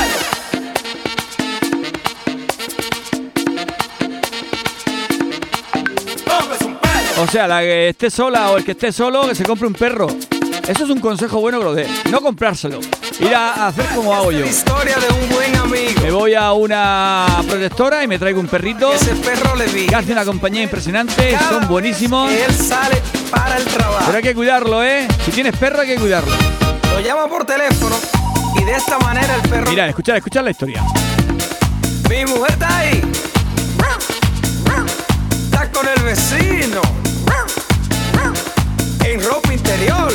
¡Cómprese 6.26 6.66
un 6.66 6.78
perro! 6.78 7.22
O 7.22 7.28
sea, 7.28 7.48
la 7.50 7.60
que 7.60 7.90
esté 7.90 8.10
sola 8.10 8.52
o 8.52 8.58
el 8.58 8.64
que 8.64 8.72
esté 8.72 8.94
solo, 8.94 9.28
que 9.28 9.36
se 9.36 9.44
compre 9.44 9.68
un 9.68 9.74
perro. 9.74 10.08
Eso 10.66 10.86
es 10.86 10.90
un 10.90 11.02
consejo 11.02 11.42
bueno 11.42 11.60
que 11.60 11.66
lo 11.66 11.74
dé. 11.74 11.88
No 12.10 12.22
comprárselo. 12.22 12.80
Ir 13.20 13.34
a 13.34 13.68
hacer 13.68 13.86
como 13.96 14.14
hago 14.14 14.32
yo. 14.32 14.46
Historia 14.46 14.98
de 14.98 15.08
un 15.14 15.30
buen 15.30 15.56
amigo. 15.56 16.02
Me 16.02 16.12
voy 16.12 16.34
a 16.34 16.52
una 16.52 17.26
protectora 17.48 18.04
y 18.04 18.08
me 18.08 18.20
traigo 18.20 18.42
un 18.42 18.48
perrito. 18.48 18.92
Ese 18.94 19.16
perro 19.16 19.56
le 19.56 19.68
vi. 19.68 19.88
Que 19.88 19.96
hace 19.96 20.12
una 20.12 20.26
compañía 20.26 20.64
impresionante. 20.64 21.38
Son 21.50 21.68
buenísimos. 21.68 22.30
Él 22.32 22.54
sale 22.54 23.02
para 23.32 23.58
el 23.58 23.64
trabajo. 23.66 24.04
Pero 24.06 24.18
hay 24.18 24.24
que 24.24 24.36
cuidarlo, 24.36 24.84
¿eh? 24.84 25.08
Si 25.24 25.32
tienes 25.32 25.56
perro 25.56 25.82
hay 25.82 25.88
que 25.88 25.96
cuidarlo. 25.96 26.34
Lo 26.92 27.00
llama 27.00 27.28
por 27.28 27.46
teléfono 27.46 27.96
y 28.60 28.64
de 28.64 28.74
esta 28.74 29.00
manera 29.00 29.36
el 29.36 29.50
perro. 29.50 29.70
Mira, 29.70 29.88
escuchad, 29.88 30.18
escuchad 30.18 30.44
la 30.44 30.52
historia. 30.52 30.84
Mi 32.10 32.26
mujer 32.26 32.52
está 32.52 32.78
ahí. 32.78 33.02
Está 35.46 35.72
con 35.72 35.88
el 35.88 36.04
vecino. 36.04 36.82
En 39.06 39.24
ropa 39.24 39.54
interior. 39.54 40.14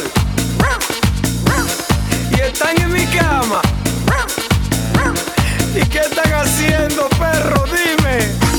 Están 2.53 2.81
en 2.81 2.93
mi 2.93 3.07
cama. 3.07 3.63
¿Y 5.73 5.87
qué 5.87 6.01
están 6.01 6.33
haciendo, 6.35 7.09
perro? 7.11 7.65
Dime. 7.67 8.50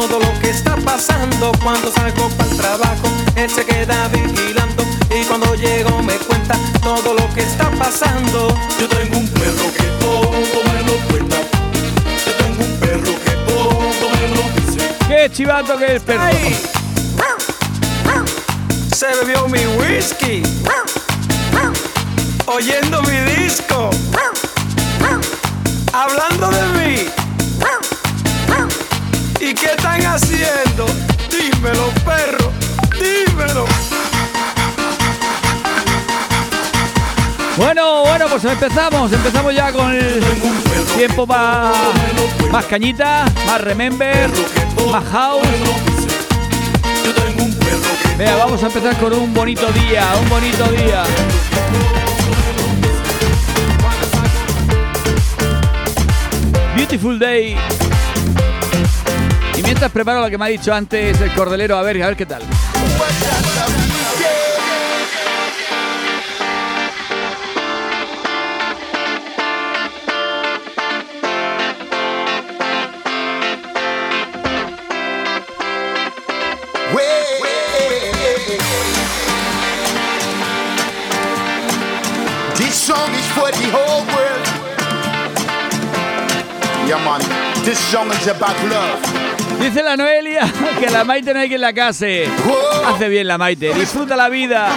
Todo 0.00 0.20
lo 0.20 0.40
que 0.40 0.50
está 0.50 0.76
pasando. 0.76 1.52
Cuando 1.62 1.90
salgo 1.90 2.28
para 2.36 2.50
el 2.50 2.56
trabajo, 2.56 3.08
él 3.34 3.48
se 3.48 3.64
queda 3.64 4.08
vigilando. 4.08 4.84
Y 5.10 5.24
cuando 5.24 5.54
llego 5.54 6.02
me 6.02 6.16
cuenta 6.18 6.54
todo 6.82 7.14
lo 7.14 7.26
que 7.34 7.42
está 7.42 7.70
pasando. 7.70 8.54
Yo 8.78 8.88
tengo 8.88 9.16
un 9.16 9.28
perro 9.28 9.66
que 9.76 9.84
todo 10.04 10.32
me 10.70 10.82
lo 10.88 10.96
cuenta. 11.08 11.36
Yo 12.26 12.32
tengo 12.42 12.64
un 12.64 12.80
perro 12.80 13.12
que 13.24 13.34
todo 13.50 14.10
me 14.14 14.24
lo 14.36 14.42
dice. 14.56 14.94
¡Qué 15.08 15.30
chivato 15.32 15.78
que 15.78 15.86
es 15.86 15.92
el 15.92 16.00
perro! 16.02 16.24
Se 18.94 19.06
bebió 19.20 19.48
mi 19.48 19.64
whisky. 19.78 20.42
Oyendo 22.46 23.02
mi 23.02 23.18
disco. 23.34 23.90
Hablando 25.92 26.50
de 26.50 26.64
mí. 26.78 27.25
¿Y 29.48 29.54
qué 29.54 29.66
están 29.66 30.04
haciendo? 30.04 30.86
Dímelo, 31.30 31.90
perro. 32.04 32.50
Dímelo. 32.98 33.64
Bueno, 37.56 38.02
bueno, 38.06 38.26
pues 38.28 38.44
empezamos. 38.44 39.12
Empezamos 39.12 39.54
ya 39.54 39.70
con 39.70 39.94
el 39.94 40.20
tiempo 40.96 41.28
más, 41.28 41.76
más 42.50 42.64
cañita, 42.64 43.24
más 43.46 43.60
remember, 43.60 44.28
más 44.90 45.04
house. 45.12 45.46
Venga, 48.18 48.34
vamos 48.34 48.60
a 48.64 48.66
empezar 48.66 48.96
con 48.98 49.12
un 49.12 49.32
bonito 49.32 49.70
día, 49.70 50.08
un 50.20 50.28
bonito 50.28 50.64
día. 50.72 51.04
Beautiful 56.74 57.16
day. 57.20 57.56
Mientras 59.66 59.90
preparo 59.90 60.20
lo 60.20 60.30
que 60.30 60.38
me 60.38 60.44
ha 60.44 60.48
dicho 60.48 60.72
antes 60.72 61.20
el 61.20 61.34
cordelero, 61.34 61.76
a 61.76 61.82
ver, 61.82 62.00
a 62.02 62.06
ver 62.06 62.16
qué 62.16 62.24
tal. 62.24 62.42
Song 82.86 83.12
is 83.14 83.26
for 83.32 83.50
the 83.50 83.68
whole 83.74 84.06
world. 84.14 84.46
Yeah, 86.86 87.04
man. 87.04 87.20
This 87.64 87.80
song 87.80 88.12
is 88.12 88.28
about 88.28 88.54
love. 88.70 89.15
Dice 89.60 89.82
la 89.82 89.96
Noelia 89.96 90.52
que 90.78 90.90
la 90.90 91.04
Maite 91.04 91.32
no 91.34 91.40
hay 91.40 91.48
quien 91.48 91.60
la 91.60 91.72
case. 91.72 92.28
Hace 92.86 93.08
bien 93.08 93.26
la 93.26 93.38
Maite. 93.38 93.72
Disfruta 93.74 94.16
la 94.16 94.28
vida. 94.28 94.68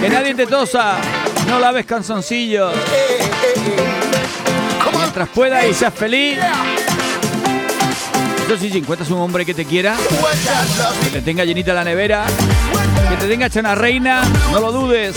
Que 0.00 0.08
nadie 0.08 0.34
te 0.34 0.46
tosa. 0.46 0.96
No 1.48 1.58
laves 1.58 1.86
canzoncillos. 1.86 2.72
Mientras 4.96 5.28
puedas 5.30 5.66
y 5.66 5.74
seas 5.74 5.92
feliz. 5.92 6.38
Eso 8.46 8.58
sí, 8.58 8.70
si 8.70 8.78
encuentras 8.78 9.10
un 9.10 9.20
hombre 9.20 9.46
que 9.46 9.54
te 9.54 9.64
quiera, 9.64 9.96
que 11.04 11.10
te 11.10 11.20
tenga 11.22 11.44
llenita 11.44 11.72
la 11.72 11.84
nevera, 11.84 12.24
que 13.08 13.16
te 13.16 13.28
tenga 13.28 13.46
hecha 13.46 13.60
una 13.60 13.76
reina, 13.76 14.22
no 14.50 14.60
lo 14.60 14.72
dudes. 14.72 15.16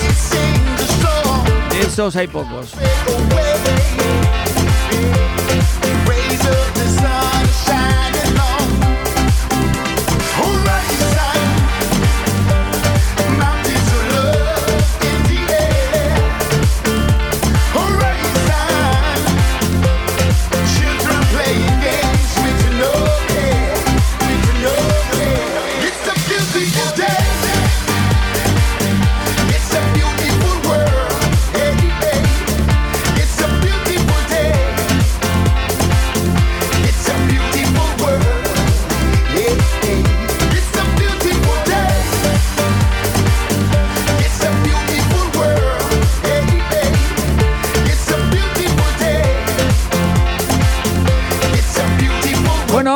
De 1.72 1.80
esos 1.82 2.16
hay 2.16 2.28
pocos. 2.28 2.74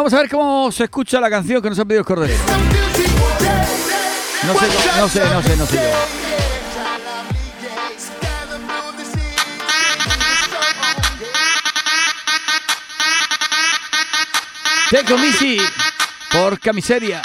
Vamos 0.08 0.20
a 0.20 0.22
ver 0.22 0.32
cómo 0.32 0.72
se 0.72 0.86
escucha 0.86 1.20
la 1.20 1.30
canción 1.30 1.62
que 1.62 1.70
nos 1.70 1.78
ha 1.80 1.84
pedido 1.84 2.00
el 2.00 2.06
Corderero. 2.06 2.42
No 4.46 4.54
sé, 4.58 4.68
no 4.98 5.10
sé, 5.10 5.20
no 5.20 5.42
sé, 5.42 5.58
no 5.58 5.66
sé 5.66 5.80
comisi 15.06 15.58
por 16.32 16.58
camiseria. 16.58 17.22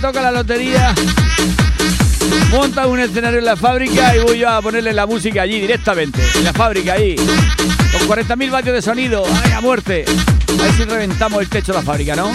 Toca 0.00 0.22
la 0.22 0.30
lotería, 0.30 0.94
monta 2.50 2.86
un 2.86 3.00
escenario 3.00 3.38
en 3.38 3.44
la 3.44 3.56
fábrica 3.56 4.16
y 4.16 4.20
voy 4.20 4.38
yo 4.38 4.48
a 4.48 4.62
ponerle 4.62 4.94
la 4.94 5.04
música 5.04 5.42
allí 5.42 5.60
directamente, 5.60 6.22
en 6.36 6.44
la 6.44 6.54
fábrica 6.54 6.94
ahí, 6.94 7.16
con 7.16 8.08
40.000 8.08 8.50
vatios 8.50 8.74
de 8.74 8.82
sonido, 8.82 9.24
¡ay, 9.44 9.52
a 9.52 9.60
muerte! 9.60 10.06
A 10.48 10.62
ver 10.62 10.72
si 10.72 10.84
reventamos 10.84 11.42
el 11.42 11.48
techo 11.50 11.72
de 11.72 11.78
la 11.78 11.84
fábrica, 11.84 12.16
¿no? 12.16 12.32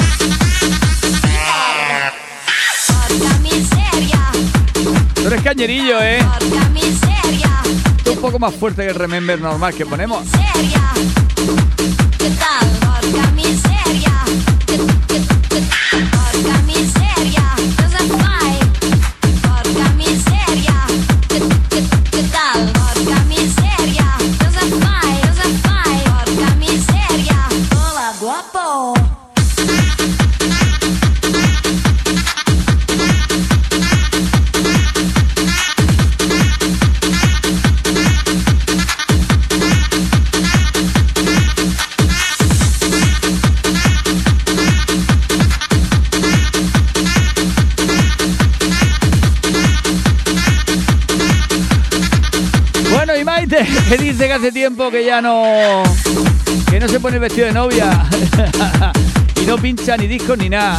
Tú 5.16 5.28
eres 5.28 5.42
cañerillo, 5.42 6.02
¿eh? 6.04 6.20
Tú 8.04 8.12
un 8.12 8.22
poco 8.22 8.38
más 8.38 8.54
fuerte 8.54 8.84
que 8.84 8.90
el 8.90 8.96
remember 8.96 9.42
normal 9.42 9.74
que 9.74 9.88
ponemos. 9.88 10.28
Hace 54.36 54.52
tiempo 54.52 54.92
que 54.92 55.06
ya 55.06 55.22
no. 55.22 55.84
que 56.70 56.80
no 56.80 56.88
se 56.90 57.00
pone 57.00 57.16
el 57.16 57.22
vestido 57.22 57.48
de 57.48 57.54
novia. 57.54 58.06
y 59.42 59.46
no 59.46 59.58
pincha 59.58 59.96
ni 59.96 60.08
discos 60.08 60.38
ni 60.38 60.50
nada. 60.50 60.78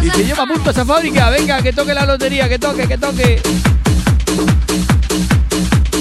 Dice, 0.00 0.26
yo 0.26 0.34
me 0.34 0.42
apunto 0.42 0.70
a 0.70 0.72
esa 0.72 0.84
fábrica, 0.84 1.28
venga, 1.28 1.60
que 1.60 1.74
toque 1.74 1.92
la 1.92 2.06
lotería, 2.06 2.48
que 2.48 2.58
toque, 2.58 2.88
que 2.88 2.96
toque. 2.96 3.42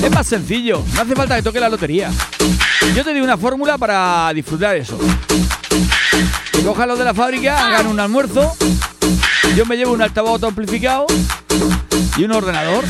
Es 0.01 0.11
más 0.11 0.25
sencillo, 0.25 0.83
no 0.95 1.01
hace 1.01 1.15
falta 1.15 1.35
que 1.35 1.41
toque 1.41 1.59
la 1.59 1.67
lotería. 1.67 2.09
Yo 2.95 3.03
te 3.03 3.11
doy 3.11 3.21
una 3.21 3.37
fórmula 3.37 3.77
para 3.77 4.31
disfrutar 4.33 4.77
eso. 4.77 4.97
Cojan 6.65 6.87
los 6.87 6.97
de 6.97 7.05
la 7.05 7.13
fábrica, 7.13 7.67
hagan 7.67 7.87
un 7.87 7.99
almuerzo. 7.99 8.55
Yo 9.57 9.65
me 9.65 9.75
llevo 9.75 9.91
un 9.91 10.01
altavoz 10.01 10.41
amplificado 10.43 11.07
y 12.15 12.23
un 12.23 12.31
ordenador. 12.31 12.85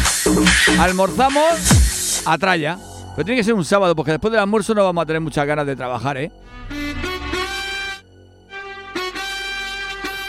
Almorzamos 0.80 2.21
a 2.26 2.38
tralla. 2.38 2.78
Pero 3.16 3.26
tiene 3.26 3.39
que 3.39 3.43
ser 3.43 3.53
un 3.53 3.66
sábado, 3.66 3.95
porque 3.95 4.11
después 4.11 4.32
del 4.32 4.41
almuerzo 4.41 4.74
no 4.74 4.84
vamos 4.84 5.03
a 5.03 5.05
tener 5.05 5.22
muchas 5.22 5.45
ganas 5.45 5.68
de 5.68 5.76
trabajar, 5.76 6.18
¿eh? 6.18 6.32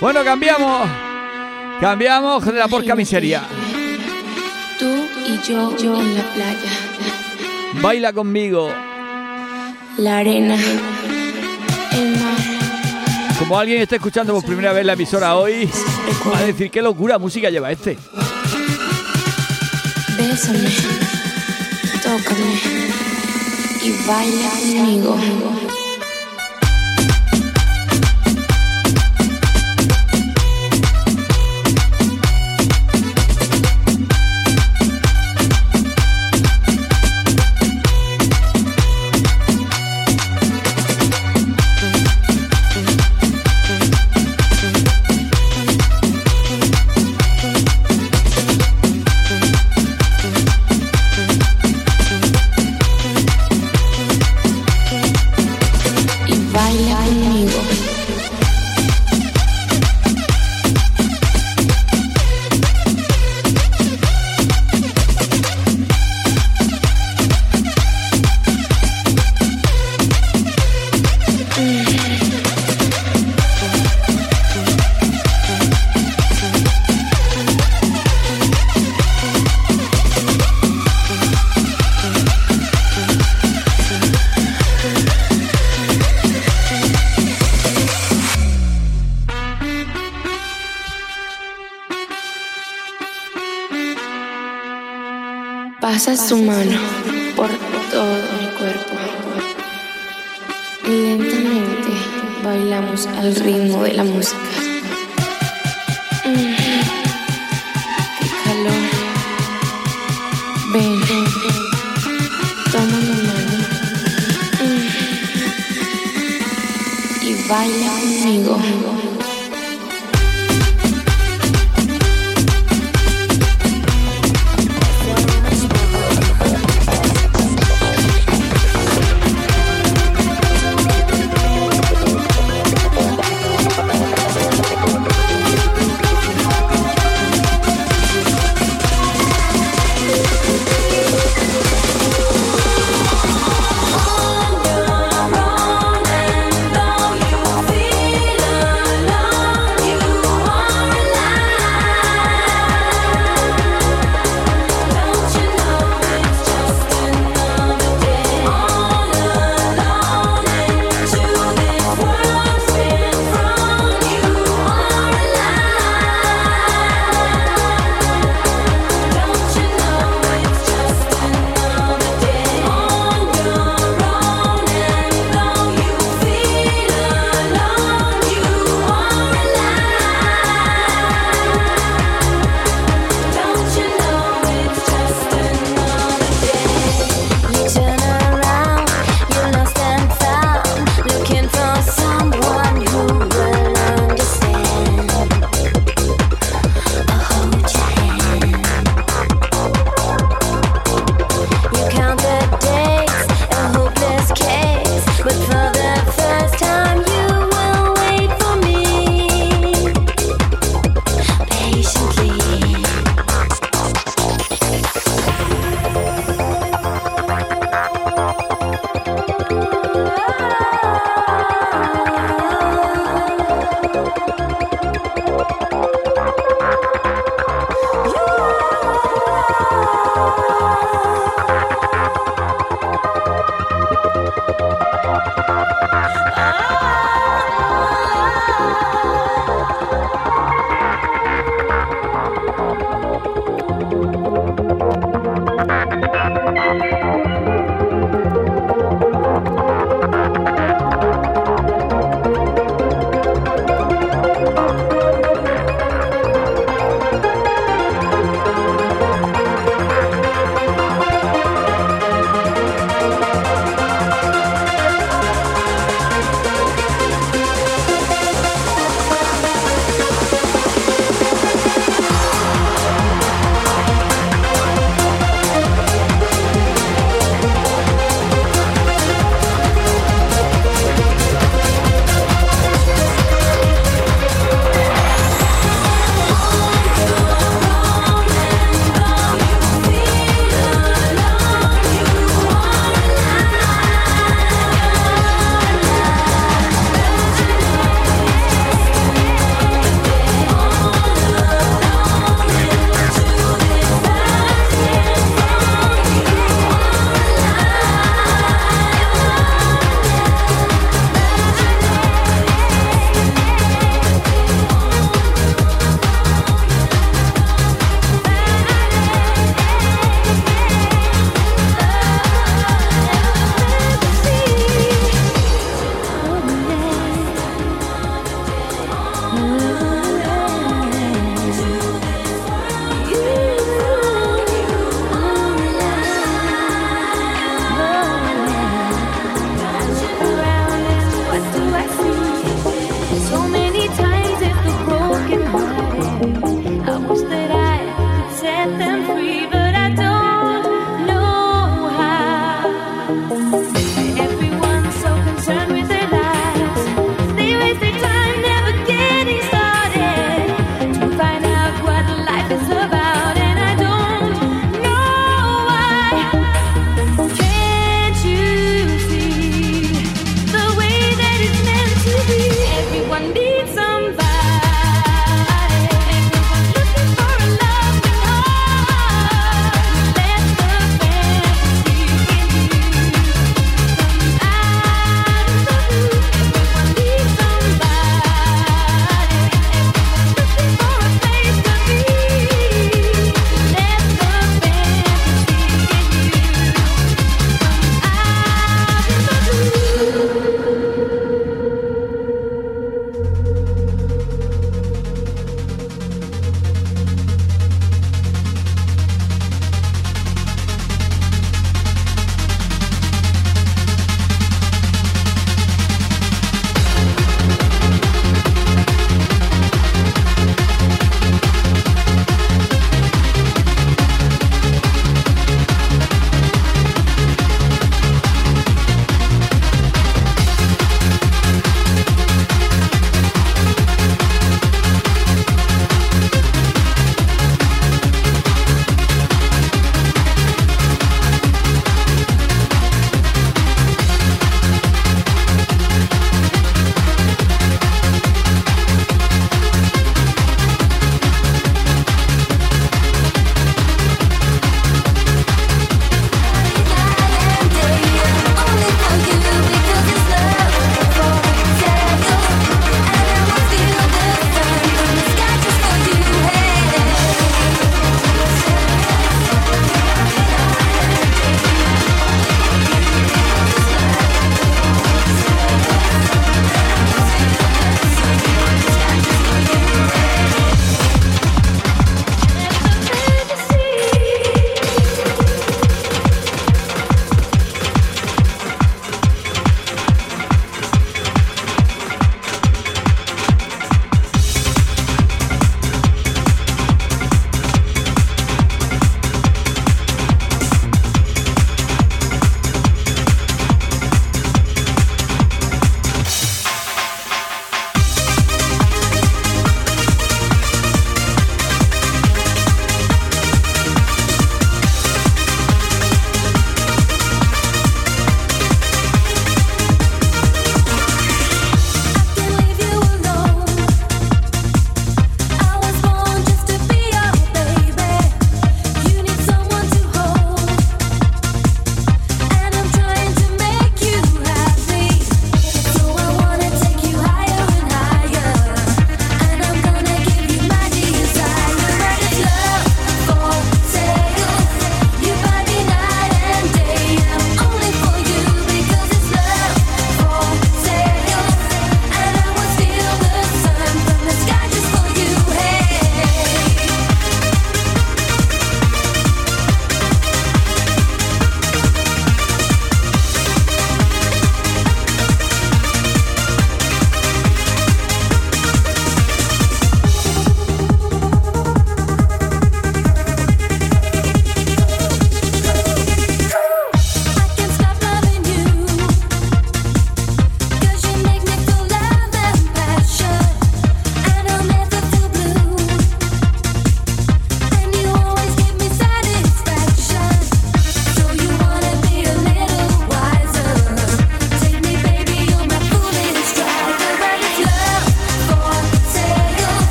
Bueno, 0.00 0.24
cambiamos. 0.24 0.88
Cambiamos 1.80 2.44
de 2.44 2.52
la 2.52 2.66
porca 2.66 2.96
miseria. 2.96 3.42
Tú 4.78 5.06
y 5.26 5.38
yo, 5.48 5.76
yo 5.76 6.00
en 6.00 6.16
la 6.16 6.22
playa. 6.34 6.70
Baila 7.80 8.12
conmigo. 8.12 8.68
La 9.98 10.18
arena. 10.18 10.56
El 11.92 12.10
mar. 12.18 13.38
Como 13.38 13.58
alguien 13.58 13.80
está 13.80 13.96
escuchando 13.96 14.32
por 14.32 14.44
primera 14.44 14.72
vez 14.72 14.84
la 14.84 14.94
emisora 14.94 15.36
hoy, 15.36 15.68
va 16.32 16.38
a 16.38 16.42
decir 16.42 16.70
qué 16.70 16.82
locura 16.82 17.18
música 17.18 17.48
lleva 17.48 17.70
este. 17.70 17.96
Bésame. 20.18 20.91
Tócame. 22.12 22.60
Y 23.82 23.90
baila 24.06 24.50
conmigo. 24.50 25.16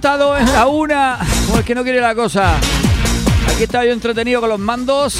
Plantado 0.00 0.38
en 0.38 0.52
la 0.52 0.68
una, 0.68 1.18
como 1.46 1.58
el 1.58 1.64
que 1.64 1.74
no 1.74 1.82
quiere 1.82 2.00
la 2.00 2.14
cosa. 2.14 2.54
Aquí 3.52 3.64
estaba 3.64 3.84
yo 3.84 3.90
entretenido 3.90 4.40
con 4.40 4.48
los 4.48 4.60
mandos. 4.60 5.16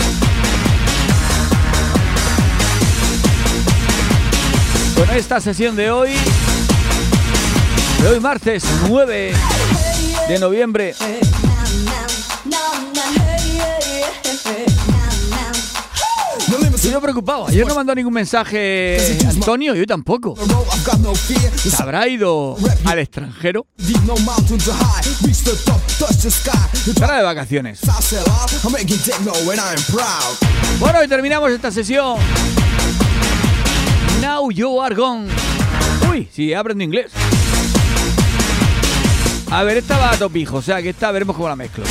Con 4.94 5.16
esta 5.16 5.40
sesión 5.40 5.74
de 5.74 5.90
hoy, 5.90 6.10
de 8.02 8.08
hoy 8.08 8.20
martes 8.20 8.64
9 8.88 9.32
de 10.28 10.38
noviembre. 10.38 10.94
Yo 16.88 17.02
preocupado. 17.02 17.48
Ayer 17.48 17.66
no 17.66 17.74
mandó 17.74 17.94
ningún 17.94 18.14
mensaje 18.14 19.18
Antonio 19.28 19.74
y 19.74 19.80
hoy 19.80 19.86
tampoco. 19.86 20.34
No. 20.46 20.64
¿Se 21.14 21.82
habrá 21.82 22.08
ido 22.08 22.56
al 22.84 22.98
extranjero? 23.00 23.66
Estará 26.86 27.16
de 27.16 27.22
vacaciones. 27.22 27.80
Bueno, 30.78 31.02
y 31.02 31.08
terminamos 31.08 31.50
esta 31.50 31.70
sesión. 31.70 32.18
Now 34.20 34.50
you 34.50 34.80
are 34.80 34.94
gone. 34.94 35.28
Uy, 36.10 36.28
sí, 36.30 36.50
he 36.50 36.56
aprendido 36.56 36.84
inglés. 36.84 37.12
A 39.50 39.62
ver, 39.62 39.78
esta 39.78 39.96
va 39.96 40.10
a 40.10 40.16
topijo, 40.18 40.56
o 40.58 40.62
sea 40.62 40.82
que 40.82 40.90
esta 40.90 41.10
veremos 41.10 41.34
cómo 41.34 41.48
la 41.48 41.56
mezclo. 41.56 41.84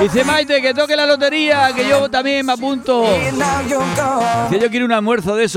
Dice 0.00 0.24
Maite 0.24 0.62
que 0.62 0.72
toque 0.72 0.94
la 0.96 1.04
lotería, 1.04 1.72
que 1.74 1.88
yo 1.88 2.08
también 2.08 2.46
me 2.46 2.52
apunto. 2.52 3.04
Dice 4.48 4.62
yo 4.62 4.70
quiero 4.70 4.86
un 4.86 4.92
almuerzo 4.92 5.34
de 5.34 5.48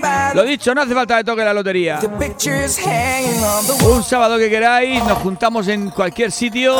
by 0.00 0.34
Lo 0.34 0.42
dicho, 0.44 0.74
no 0.74 0.82
hace 0.82 0.94
falta 0.94 1.18
que 1.18 1.24
toque 1.24 1.44
la 1.44 1.54
lotería. 1.54 2.00
Un 3.84 4.02
sábado 4.02 4.38
que 4.38 4.50
queráis, 4.50 5.02
nos 5.04 5.18
juntamos 5.18 5.68
en 5.68 5.90
cualquier 5.90 6.30
sitio. 6.30 6.76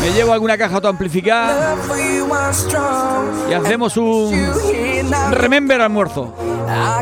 Me 0.00 0.12
llevo 0.12 0.32
alguna 0.32 0.56
caja 0.56 0.76
autoamplificada 0.76 1.74
y 3.50 3.52
hacemos 3.52 3.96
un 3.96 4.52
remember 5.32 5.80
almuerzo. 5.80 6.34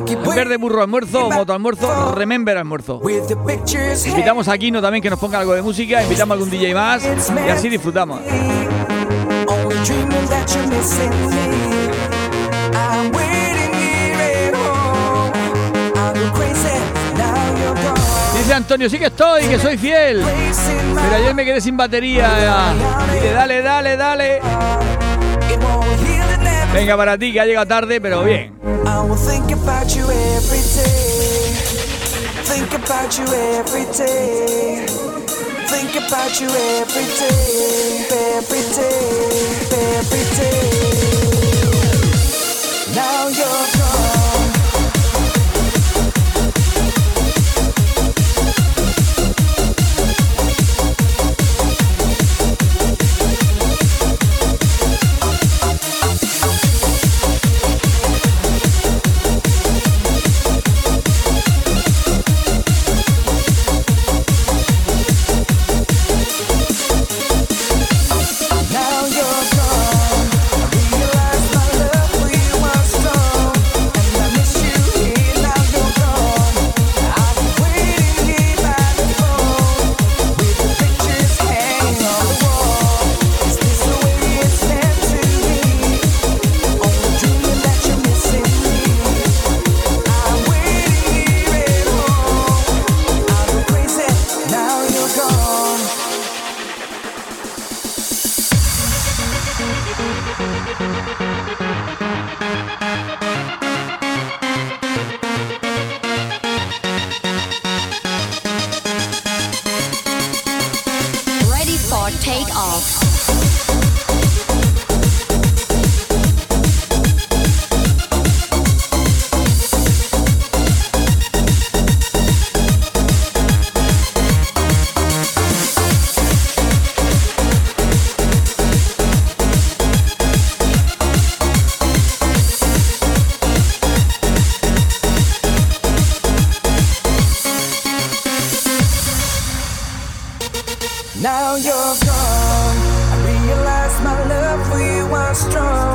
En 0.08 0.22
vez 0.22 0.48
de 0.48 0.56
burro 0.56 0.80
almuerzo 0.80 1.30
moto 1.30 1.52
almuerzo, 1.52 2.14
remember 2.14 2.56
almuerzo. 2.56 3.02
Invitamos 4.06 4.48
a 4.48 4.56
Kino 4.56 4.80
también 4.80 5.02
que 5.02 5.10
nos 5.10 5.18
ponga 5.18 5.38
algo 5.40 5.52
de 5.52 5.60
música, 5.60 6.02
invitamos 6.02 6.30
a 6.30 6.34
algún 6.34 6.50
DJ 6.50 6.74
más 6.74 7.02
y 7.04 7.50
así 7.50 7.68
disfrutamos. 7.68 8.20
Dice 18.38 18.54
Antonio, 18.54 18.88
sí 18.88 18.98
que 18.98 19.06
estoy, 19.06 19.42
que 19.44 19.58
soy 19.58 19.76
fiel. 19.76 20.24
Pero 21.02 21.16
ayer 21.16 21.34
me 21.34 21.44
quedé 21.44 21.60
sin 21.60 21.76
batería. 21.76 22.28
Dale, 23.34 23.62
dale, 23.62 23.96
dale. 23.96 24.40
Venga 26.72 26.96
para 26.96 27.16
ti, 27.16 27.32
que 27.32 27.40
ha 27.40 27.46
llegado 27.46 27.66
tarde, 27.66 28.00
pero 28.00 28.22
bien. 28.24 28.52
I 28.86 29.00
will 29.00 29.16
think 29.16 29.46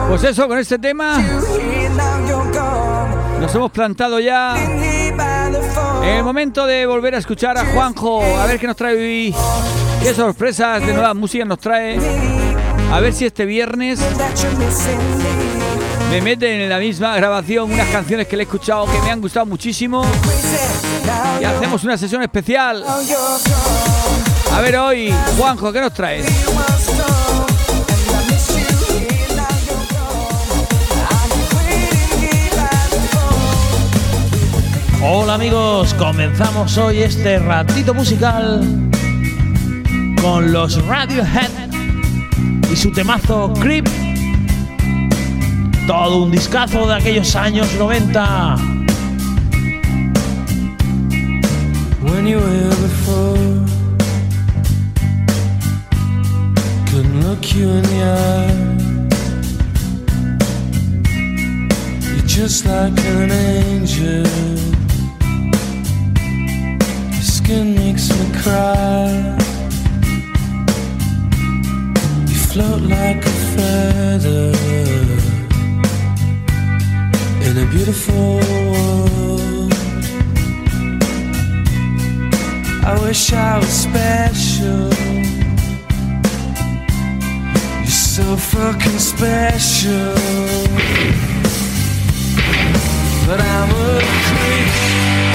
Pues 0.09 0.23
eso, 0.23 0.47
con 0.47 0.57
este 0.57 0.79
tema 0.79 1.17
nos 3.39 3.55
hemos 3.55 3.71
plantado 3.71 4.19
ya. 4.19 4.55
en 6.03 6.09
El 6.09 6.23
momento 6.23 6.65
de 6.65 6.85
volver 6.85 7.15
a 7.15 7.17
escuchar 7.19 7.57
a 7.57 7.65
Juanjo, 7.65 8.23
a 8.37 8.45
ver 8.45 8.59
qué 8.59 8.67
nos 8.67 8.75
trae 8.75 8.95
hoy, 8.95 9.35
qué 10.01 10.13
sorpresas 10.13 10.85
de 10.85 10.93
nuevas 10.93 11.15
músicas 11.15 11.47
nos 11.47 11.59
trae. 11.59 11.99
A 12.91 12.99
ver 12.99 13.13
si 13.13 13.25
este 13.25 13.45
viernes 13.45 13.99
me 16.09 16.21
meten 16.21 16.61
en 16.61 16.69
la 16.69 16.77
misma 16.79 17.15
grabación 17.15 17.71
unas 17.71 17.87
canciones 17.89 18.27
que 18.27 18.35
le 18.35 18.43
he 18.43 18.45
escuchado 18.45 18.85
que 18.85 18.99
me 18.99 19.11
han 19.11 19.21
gustado 19.21 19.45
muchísimo. 19.45 20.03
Y 21.39 21.43
hacemos 21.45 21.83
una 21.83 21.97
sesión 21.97 22.21
especial. 22.23 22.83
A 24.53 24.61
ver 24.61 24.77
hoy, 24.77 25.13
Juanjo, 25.37 25.71
¿qué 25.71 25.81
nos 25.81 25.93
traes? 25.93 26.25
Hola 35.03 35.33
amigos, 35.35 35.93
comenzamos 35.95 36.77
hoy 36.77 37.01
este 37.01 37.39
ratito 37.39 37.93
musical 37.93 38.61
con 40.21 40.51
los 40.51 40.85
Radiohead 40.85 41.49
y 42.71 42.75
su 42.75 42.91
temazo 42.91 43.53
Creep. 43.59 43.87
Todo 45.87 46.23
un 46.23 46.31
discazo 46.31 46.87
de 46.87 46.95
aquellos 46.95 47.35
años 47.35 47.67
90. 47.77 48.71
when 52.21 52.27
you 52.27 52.37
were 52.37 52.69
before. 52.69 53.70
Eye. 57.43 58.51
You're 62.03 62.27
just 62.27 62.65
like 62.65 62.97
an 62.99 63.31
angel. 63.31 64.27
Your 67.11 67.21
skin 67.21 67.75
makes 67.75 68.09
me 68.09 68.41
cry. 68.41 69.37
You 72.27 72.39
float 72.51 72.81
like 72.81 73.25
a 73.25 73.35
feather 73.55 74.53
in 77.45 77.57
a 77.57 77.65
beautiful 77.71 78.39
world. 78.71 79.73
I 82.85 82.99
wish 83.01 83.33
I 83.33 83.57
was 83.57 83.67
special. 83.67 84.91
So 88.13 88.35
fucking 88.35 88.99
special. 88.99 90.13
But 93.25 93.39
I'm 93.39 93.69
a 93.69 94.01
creep. 94.27 95.30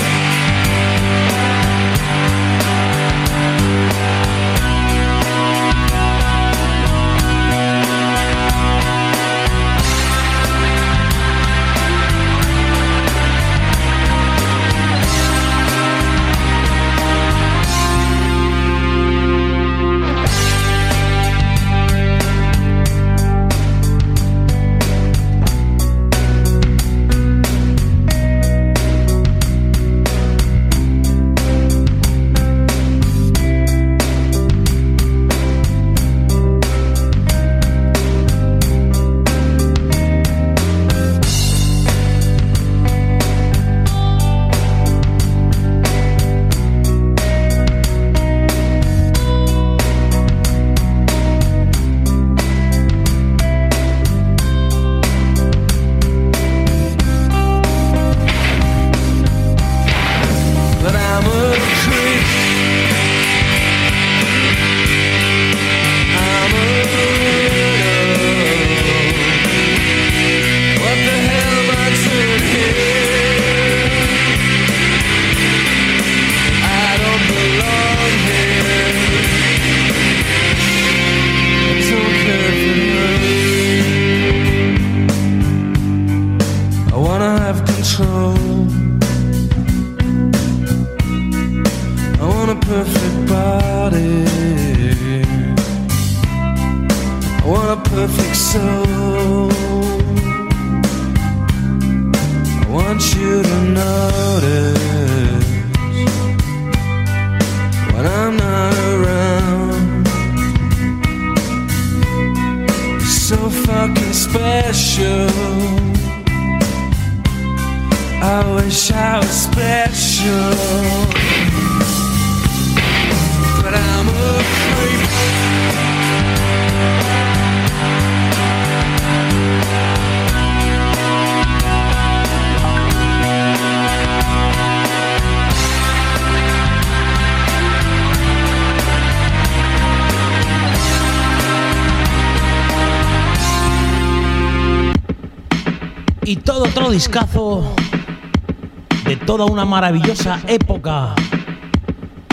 De 149.05 149.17
toda 149.27 149.45
una 149.45 149.67
maravillosa 149.67 150.41
época 150.47 151.15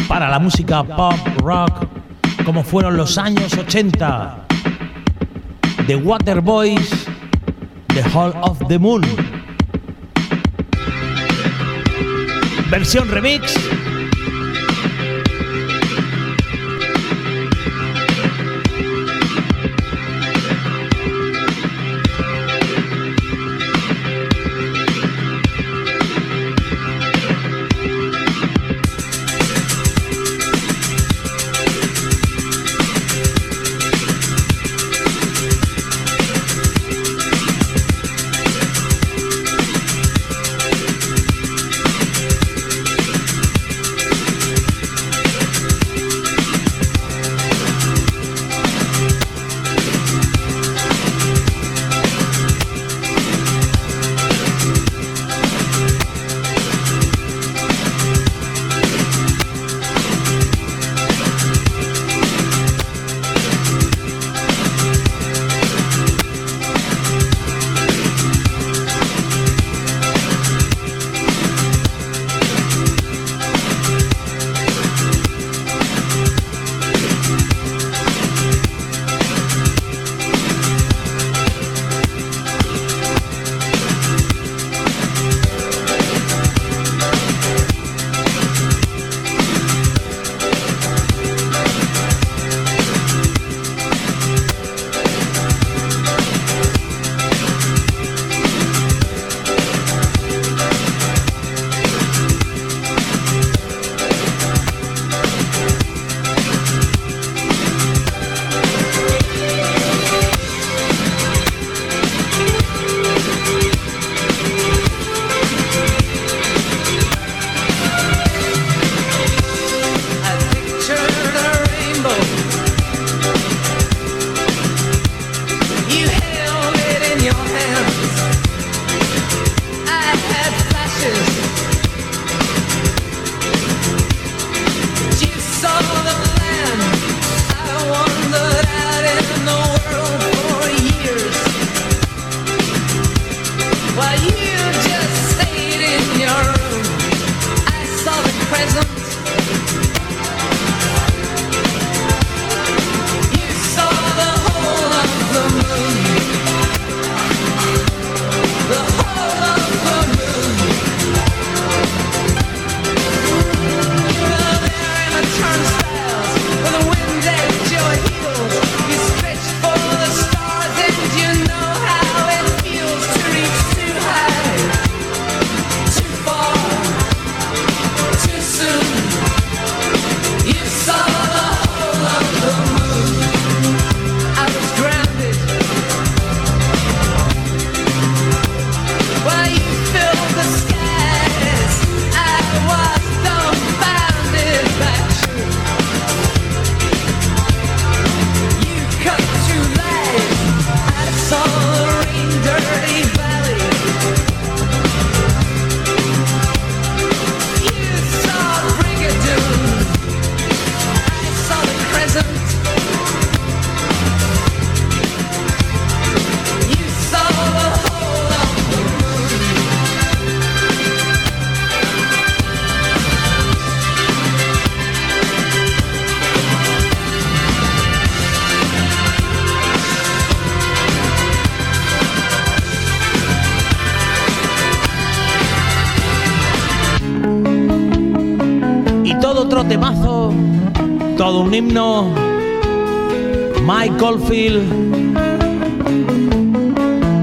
para 0.07 0.29
la 0.29 0.39
música 0.39 0.85
pop, 0.85 1.17
rock, 1.39 1.85
como 2.45 2.63
fueron 2.63 2.95
los 2.95 3.17
años 3.17 3.57
80. 3.57 4.37
The 5.85 5.97
Waterboys, 5.97 7.05
The 7.87 8.03
Hall 8.13 8.33
of 8.41 8.57
the 8.69 8.79
Moon. 8.79 9.01
Versión 12.69 13.09
remix. 13.09 13.62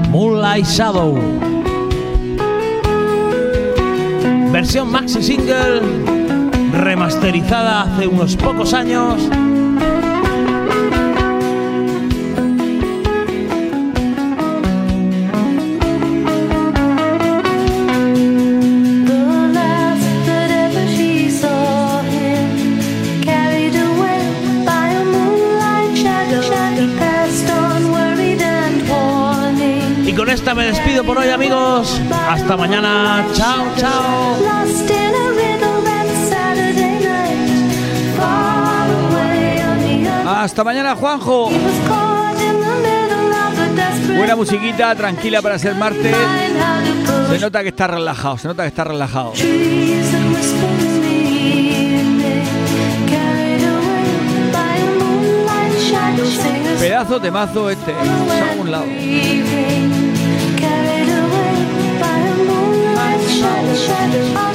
Moonlight 0.09 0.65
Shadow. 0.65 1.17
Versión 4.51 4.91
maxi 4.91 5.23
single, 5.23 5.81
remasterizada 6.73 7.83
hace 7.83 8.07
unos 8.07 8.35
pocos 8.35 8.73
años. 8.73 9.21
Esta 30.31 30.55
me 30.55 30.65
despido 30.65 31.03
por 31.03 31.17
hoy, 31.17 31.29
amigos. 31.29 31.99
Hasta 32.29 32.55
mañana. 32.55 33.25
Chao, 33.33 33.65
chao. 33.75 34.37
Hasta 40.25 40.63
mañana, 40.63 40.95
Juanjo. 40.95 41.51
Buena 44.15 44.35
musiquita, 44.35 44.95
tranquila 44.95 45.41
para 45.41 45.59
ser 45.59 45.75
martes. 45.75 46.15
Se 47.29 47.39
nota 47.39 47.61
que 47.61 47.69
está 47.69 47.87
relajado, 47.87 48.37
se 48.37 48.47
nota 48.47 48.63
que 48.63 48.69
está 48.69 48.83
relajado. 48.85 49.33
Pedazo 56.79 57.19
de 57.19 57.31
mazo 57.31 57.69
este, 57.69 57.91
a 57.93 58.59
un 58.59 58.71
lado. 58.71 60.00
Shadow. 64.11 64.50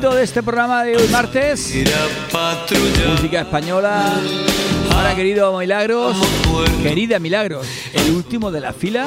De 0.00 0.22
este 0.22 0.44
programa 0.44 0.84
de 0.84 0.96
hoy 0.96 1.08
martes. 1.08 1.74
Música 3.10 3.40
española. 3.40 4.14
Ahora, 4.92 5.16
querido 5.16 5.58
Milagros, 5.58 6.16
querida 6.84 7.18
Milagros, 7.18 7.66
el 7.92 8.12
último 8.12 8.52
de 8.52 8.60
la 8.60 8.72
fila. 8.72 9.06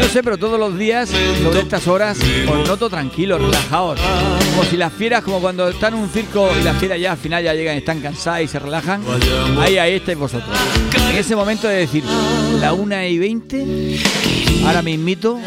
Yo 0.00 0.08
sé, 0.08 0.22
pero 0.22 0.38
todos 0.38 0.58
los 0.58 0.78
días, 0.78 1.10
sobre 1.42 1.60
estas 1.60 1.88
horas, 1.88 2.16
os 2.48 2.68
noto 2.68 2.88
tranquilos, 2.88 3.40
relajados. 3.40 3.98
Como 4.50 4.64
si 4.70 4.76
las 4.76 4.92
fieras, 4.92 5.24
como 5.24 5.40
cuando 5.40 5.68
están 5.68 5.94
en 5.94 6.00
un 6.00 6.08
circo 6.08 6.48
y 6.58 6.62
las 6.62 6.76
fieras 6.78 7.00
ya 7.00 7.12
al 7.12 7.18
final 7.18 7.42
ya 7.42 7.54
llegan, 7.54 7.76
están 7.76 8.00
cansadas 8.00 8.42
y 8.42 8.46
se 8.46 8.60
relajan. 8.60 9.02
Ahí, 9.60 9.78
ahí 9.78 9.94
estáis 9.94 10.16
vosotros. 10.16 10.56
En 11.10 11.16
ese 11.16 11.34
momento 11.34 11.66
de 11.66 11.74
decir, 11.78 12.04
la 12.60 12.72
una 12.72 13.04
y 13.08 13.18
20, 13.18 13.98
ahora 14.64 14.82
me 14.82 14.92
invito, 14.92 15.38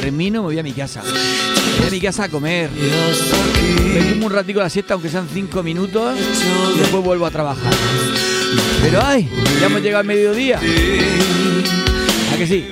termino, 0.00 0.42
me 0.42 0.46
voy 0.46 0.58
a 0.58 0.62
mi 0.62 0.72
casa. 0.72 1.02
Me 1.02 1.78
voy 1.78 1.88
a 1.88 1.90
mi 1.90 2.00
casa 2.00 2.24
a 2.24 2.28
comer. 2.28 2.70
Me 2.70 4.00
tomo 4.12 4.26
un 4.26 4.32
ratico 4.32 4.60
la 4.60 4.70
siesta, 4.70 4.94
aunque 4.94 5.08
sean 5.08 5.28
cinco 5.32 5.62
minutos, 5.62 6.16
y 6.74 6.78
después 6.78 7.02
vuelvo 7.02 7.26
a 7.26 7.30
trabajar. 7.30 7.72
Pero 8.82 9.00
ay, 9.04 9.28
ya 9.60 9.66
hemos 9.66 9.80
llegado 9.80 10.00
al 10.00 10.06
mediodía. 10.06 10.58
¿A 10.58 12.36
que 12.36 12.46
sí? 12.46 12.66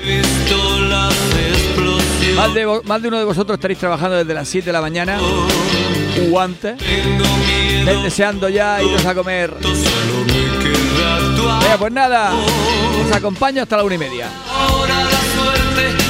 Más 2.37 2.55
de, 2.55 2.81
más 2.85 3.03
de 3.03 3.09
uno 3.09 3.19
de 3.19 3.25
vosotros 3.25 3.57
estaréis 3.57 3.79
trabajando 3.79 4.17
desde 4.17 4.33
las 4.33 4.49
7 4.49 4.67
de 4.67 4.73
la 4.73 4.81
mañana. 4.81 5.19
Guante. 6.29 6.77
Estáis 7.79 8.03
deseando 8.03 8.49
ya 8.49 8.83
iros 8.83 9.05
a 9.05 9.15
comer. 9.15 9.55
Venga, 11.61 11.77
pues 11.79 11.93
nada. 11.93 12.33
Os 13.05 13.13
acompaño 13.13 13.63
hasta 13.63 13.77
la 13.77 13.85
una 13.85 13.95
y 13.95 13.99
media. 13.99 14.29
nothing 15.81 16.10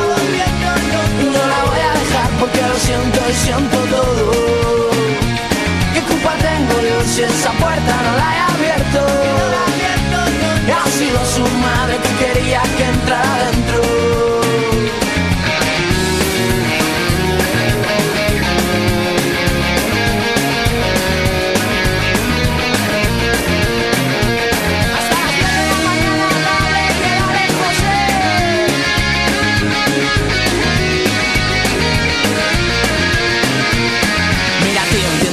porque 2.41 2.59
lo 2.59 2.75
siento 2.79 3.19
y 3.29 3.33
siento 3.33 3.77
todo. 3.95 4.31
¿Qué 5.93 6.01
culpa 6.01 6.33
tengo 6.37 6.81
yo 6.81 7.03
si 7.05 7.21
esa 7.21 7.51
puerta 7.51 7.93
no 8.05 8.11
la 8.17 8.29
he 8.35 8.39
abierto? 8.53 8.99
Ha 10.81 10.89
sido 10.89 11.19
su 11.35 11.43
madre 11.57 11.97
que 12.03 12.25
quería 12.25 12.61
que 12.77 12.83
entrara 12.83 13.51
dentro. 13.51 14.30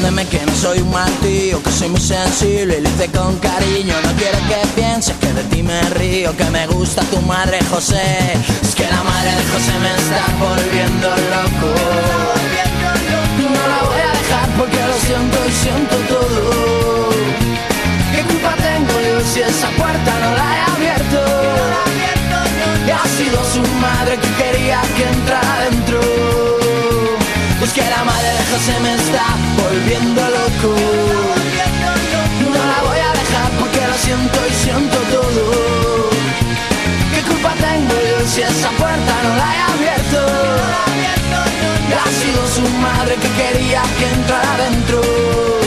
Dime 0.09 0.25
que 0.25 0.41
no 0.47 0.55
soy 0.55 0.79
un 0.79 0.91
martillo, 0.91 1.63
que 1.63 1.71
soy 1.71 1.91
muy 1.91 2.01
sensible 2.01 2.79
y 2.79 2.81
lo 2.81 2.89
hice 2.89 3.09
con 3.09 3.37
cariño. 3.41 3.95
No 4.03 4.11
quiero 4.17 4.39
que 4.49 4.67
pienses 4.75 5.15
que 5.19 5.31
de 5.35 5.43
ti 5.45 5.63
me 5.63 5.83
río, 5.91 6.35
que 6.35 6.45
me 6.45 6.67
gusta 6.67 7.03
tu 7.13 7.21
madre 7.21 7.59
José. 7.71 8.33
Es 8.63 8.75
que 8.75 8.85
la 8.85 9.03
madre 9.03 9.33
de 9.33 9.45
José 9.53 9.73
me 9.83 9.91
está 10.01 10.25
volviendo 10.41 11.09
loco. 11.35 11.75
No 13.55 13.69
la 13.69 13.81
voy 13.85 14.01
a 14.01 14.13
dejar 14.19 14.49
porque 14.57 14.81
lo 14.81 14.97
siento 15.07 15.37
y 15.47 15.53
siento 15.53 15.97
todo. 16.09 17.11
¿Qué 18.11 18.23
culpa 18.23 18.55
tengo 18.57 18.95
yo 19.07 19.21
si 19.31 19.43
esa 19.43 19.69
puerta 19.73 20.13
no 20.25 20.31
la 20.39 20.57
he 20.57 20.61
abierto? 20.75 21.21
Y 22.87 22.91
Ha 22.91 23.05
sido 23.19 23.45
su 23.45 23.61
madre 23.77 24.17
que 24.17 24.43
quería 24.43 24.81
que 24.97 25.05
entrara 25.05 25.69
dentro. 25.69 26.48
La 27.99 28.05
madre 28.05 28.31
de 28.31 28.45
José 28.53 28.79
me 28.81 28.95
está 28.95 29.25
volviendo 29.61 30.23
loco. 30.23 30.71
No 32.55 32.61
la 32.73 32.81
voy 32.89 33.01
a 33.09 33.13
dejar 33.21 33.51
porque 33.59 33.81
lo 33.91 33.95
siento 33.95 34.39
y 34.49 34.55
siento 34.65 34.99
todo. 35.17 35.43
¿Qué 37.13 37.23
culpa 37.23 37.55
tengo 37.55 37.95
yo 38.09 38.25
si 38.25 38.43
esa 38.43 38.71
puerta 38.83 39.15
no 39.25 39.31
la 39.41 39.49
he 39.57 39.61
abierto? 39.73 40.21
Y 41.89 41.93
ha 41.93 42.09
sido 42.21 42.41
su 42.47 42.63
madre 42.79 43.17
que 43.17 43.31
quería 43.41 43.83
que 43.99 44.07
entrara 44.13 44.57
dentro. 44.59 45.58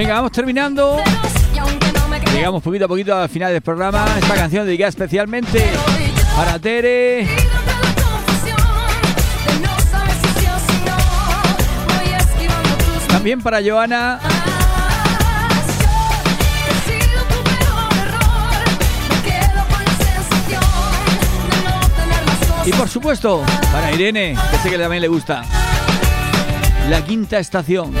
Venga, 0.00 0.14
vamos 0.14 0.32
terminando. 0.32 0.96
Llegamos 2.32 2.62
poquito 2.62 2.86
a 2.86 2.88
poquito 2.88 3.14
al 3.14 3.28
final 3.28 3.52
del 3.52 3.60
programa. 3.60 4.06
Esta 4.18 4.34
canción 4.34 4.64
dedicada 4.64 4.88
especialmente 4.88 5.62
para 6.34 6.58
Tere. 6.58 7.28
También 13.08 13.42
para 13.42 13.60
Joana. 13.62 14.20
Y 22.64 22.72
por 22.72 22.88
supuesto, 22.88 23.44
para 23.70 23.92
Irene, 23.92 24.34
que 24.50 24.56
sé 24.62 24.70
que 24.70 24.78
también 24.78 25.02
le 25.02 25.08
gusta. 25.08 25.44
La 26.88 27.04
quinta 27.04 27.38
estación. 27.38 27.92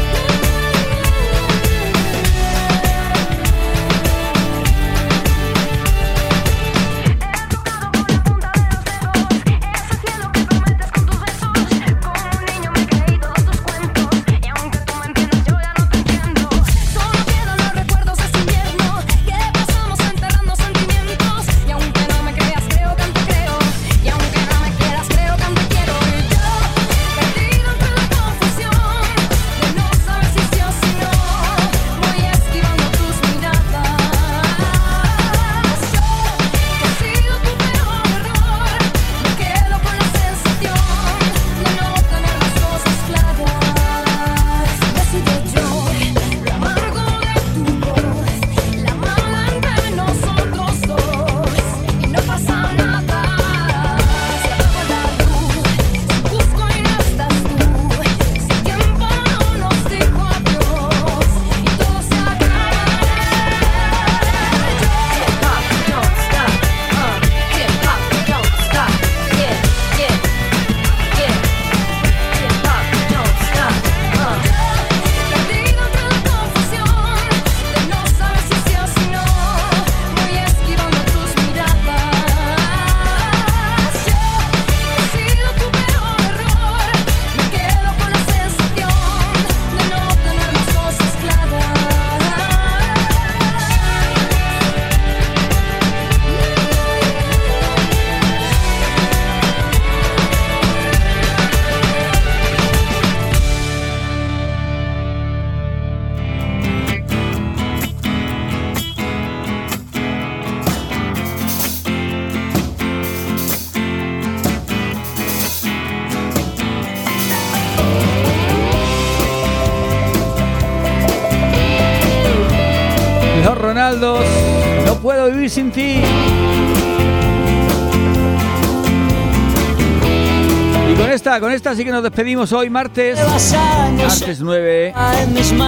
Esta, 131.60 131.70
con 131.70 131.72
esta 131.72 131.74
sí 131.74 131.84
que 131.84 131.92
nos 131.92 132.02
despedimos 132.02 132.52
hoy, 132.52 132.70
martes. 132.70 133.18
Martes 133.18 134.40
9 134.40 134.94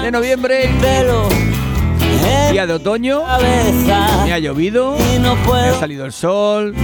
de 0.02 0.10
noviembre. 0.10 0.70
Día 2.51 2.66
de 2.66 2.73
otoño. 2.73 3.23
Me 4.24 4.32
ha 4.32 4.39
llovido. 4.39 4.97
Me 4.97 5.69
ha 5.69 5.74
salido 5.78 6.06
el 6.06 6.12
sol. 6.12 6.74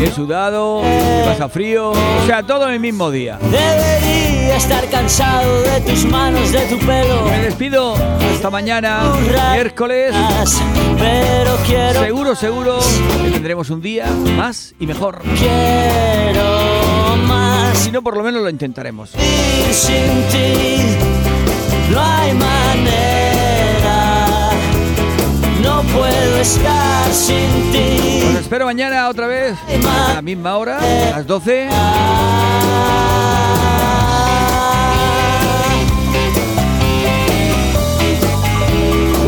He 0.00 0.10
sudado. 0.10 0.82
He 0.84 1.24
pasado 1.24 1.48
frío. 1.48 1.92
O 1.92 2.26
sea, 2.26 2.42
todo 2.42 2.68
en 2.68 2.74
el 2.74 2.80
mismo 2.80 3.10
día. 3.10 3.38
Debería 3.40 4.56
estar 4.56 4.86
cansado 4.90 5.62
de 5.62 5.80
tus 5.80 6.04
manos, 6.04 6.52
de 6.52 6.60
tu 6.66 6.78
pelo. 6.80 7.24
Me 7.24 7.38
despido. 7.38 7.94
Hasta 8.34 8.50
mañana, 8.50 9.14
miércoles. 9.52 10.14
Pero 10.98 11.56
quiero 11.66 12.00
Seguro, 12.00 12.36
seguro 12.36 12.78
que 13.24 13.30
tendremos 13.30 13.70
un 13.70 13.80
día 13.80 14.06
más 14.36 14.74
y 14.78 14.86
mejor. 14.86 15.22
Quiero 15.38 16.53
más. 17.74 17.82
Si 17.82 17.90
no, 17.90 18.02
por 18.02 18.16
lo 18.16 18.22
menos 18.22 18.42
lo 18.42 18.50
intentaremos. 18.50 19.10
Y 19.14 19.72
sin 19.72 20.22
ti 20.30 20.76
no 21.90 22.00
hay 22.00 22.32
manera. 22.34 24.14
No 25.62 25.82
puedo 25.82 26.36
estar 26.40 27.12
sin 27.12 27.72
ti. 27.72 28.22
Os 28.30 28.40
espero 28.40 28.66
mañana 28.66 29.08
otra 29.08 29.26
vez 29.26 29.56
a 29.68 30.14
la 30.14 30.22
misma 30.22 30.56
hora, 30.56 30.78
a 30.78 31.18
las 31.18 31.26
12. 31.26 31.68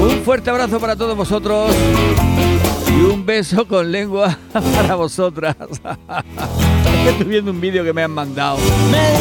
Un 0.02 0.22
fuerte 0.24 0.50
abrazo 0.50 0.78
para 0.78 0.96
todos 0.96 1.16
vosotros 1.16 1.74
y 2.96 3.00
un 3.00 3.24
beso 3.26 3.66
con 3.66 3.90
lengua 3.92 4.36
para 4.52 4.94
vosotras. 4.94 5.56
Estoy 7.06 7.26
viendo 7.26 7.50
un 7.52 7.60
vídeo 7.60 7.84
que 7.84 7.92
me 7.92 8.02
han 8.02 8.10
mandado. 8.10 8.58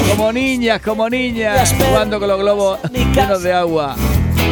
Como 0.10 0.32
niñas, 0.32 0.82
como 0.82 1.08
niñas, 1.10 1.76
jugando 1.78 2.20
con 2.20 2.28
los 2.30 2.40
globos 2.40 2.80
llenos 2.92 3.44
de 3.44 3.54
agua. 3.54 3.96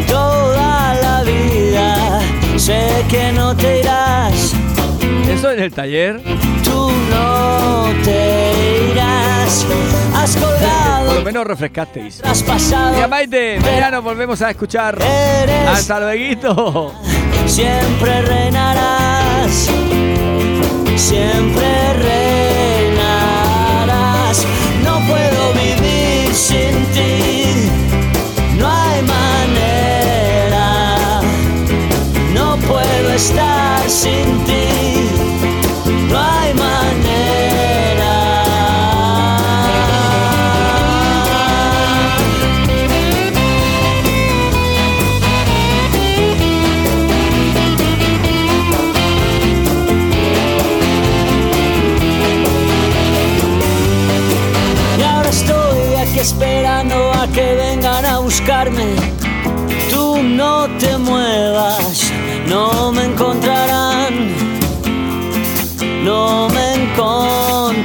Toda 0.07 0.93
la 1.01 1.23
vida 1.23 2.21
sé 2.57 3.03
que 3.09 3.31
no 3.31 3.55
te 3.55 3.79
irás. 3.79 4.53
Eso 5.29 5.51
en 5.51 5.59
el 5.63 5.73
taller. 5.73 6.21
Tú 6.63 6.91
no 7.09 7.87
te 8.03 8.91
irás. 8.91 9.65
Has 10.15 10.35
Por 10.37 10.41
lo 10.51 10.57
colgado, 10.57 11.21
menos 11.23 11.47
refrescasteis. 11.47 12.21
has 12.23 12.43
pasado. 12.43 12.93
Mira, 12.93 13.07
Maite, 13.07 13.59
mañana 13.59 13.91
nos 13.91 14.03
volvemos 14.03 14.41
a 14.43 14.51
escuchar. 14.51 14.97
Hasta 15.67 15.99
luego. 15.99 16.93
Siempre 17.45 18.21
reinarás. 18.21 19.69
Siempre 20.95 21.93
reinarás. 21.93 23.27
No 24.83 24.99
puedo 25.07 25.53
vivir 25.53 26.33
sin 26.33 26.85
ti. 26.93 27.69
No 28.57 28.67
hay 28.69 29.01
manera. 29.03 30.67
No 32.33 32.57
puedo 32.57 33.13
estar 33.13 33.89
sin 33.89 34.43
ti. 34.45 34.82
Esperando 56.23 56.95
a 57.11 57.27
que 57.27 57.53
vengan 57.55 58.05
a 58.05 58.19
buscarme. 58.19 58.95
Tú 59.91 60.23
no 60.23 60.67
te 60.79 60.97
muevas, 60.97 62.11
no 62.47 62.93
me 62.93 63.03
encontrarán. 63.11 64.13
No 66.05 66.47
me 66.55 66.65
encontrarán. 66.75 67.83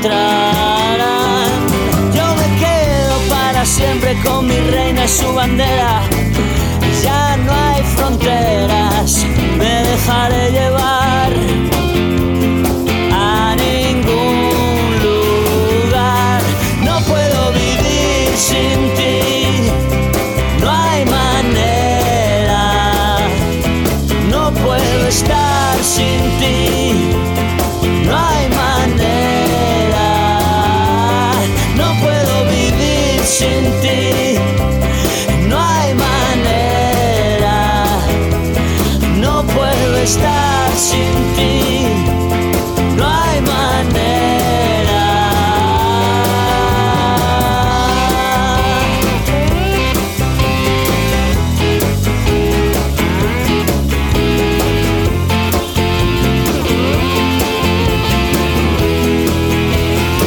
Yo 2.16 2.26
me 2.40 2.48
quedo 2.62 3.14
para 3.28 3.66
siempre 3.66 4.16
con 4.24 4.46
mi 4.46 4.58
reina 4.70 5.04
y 5.04 5.08
su 5.08 5.34
bandera. 5.34 6.02
Ya 7.02 7.36
no 7.38 7.52
hay 7.52 7.82
fronteras, 7.96 9.26
me 9.58 9.74
dejaré 9.90 10.52
llevar 10.52 10.97
manera. 40.78 41.27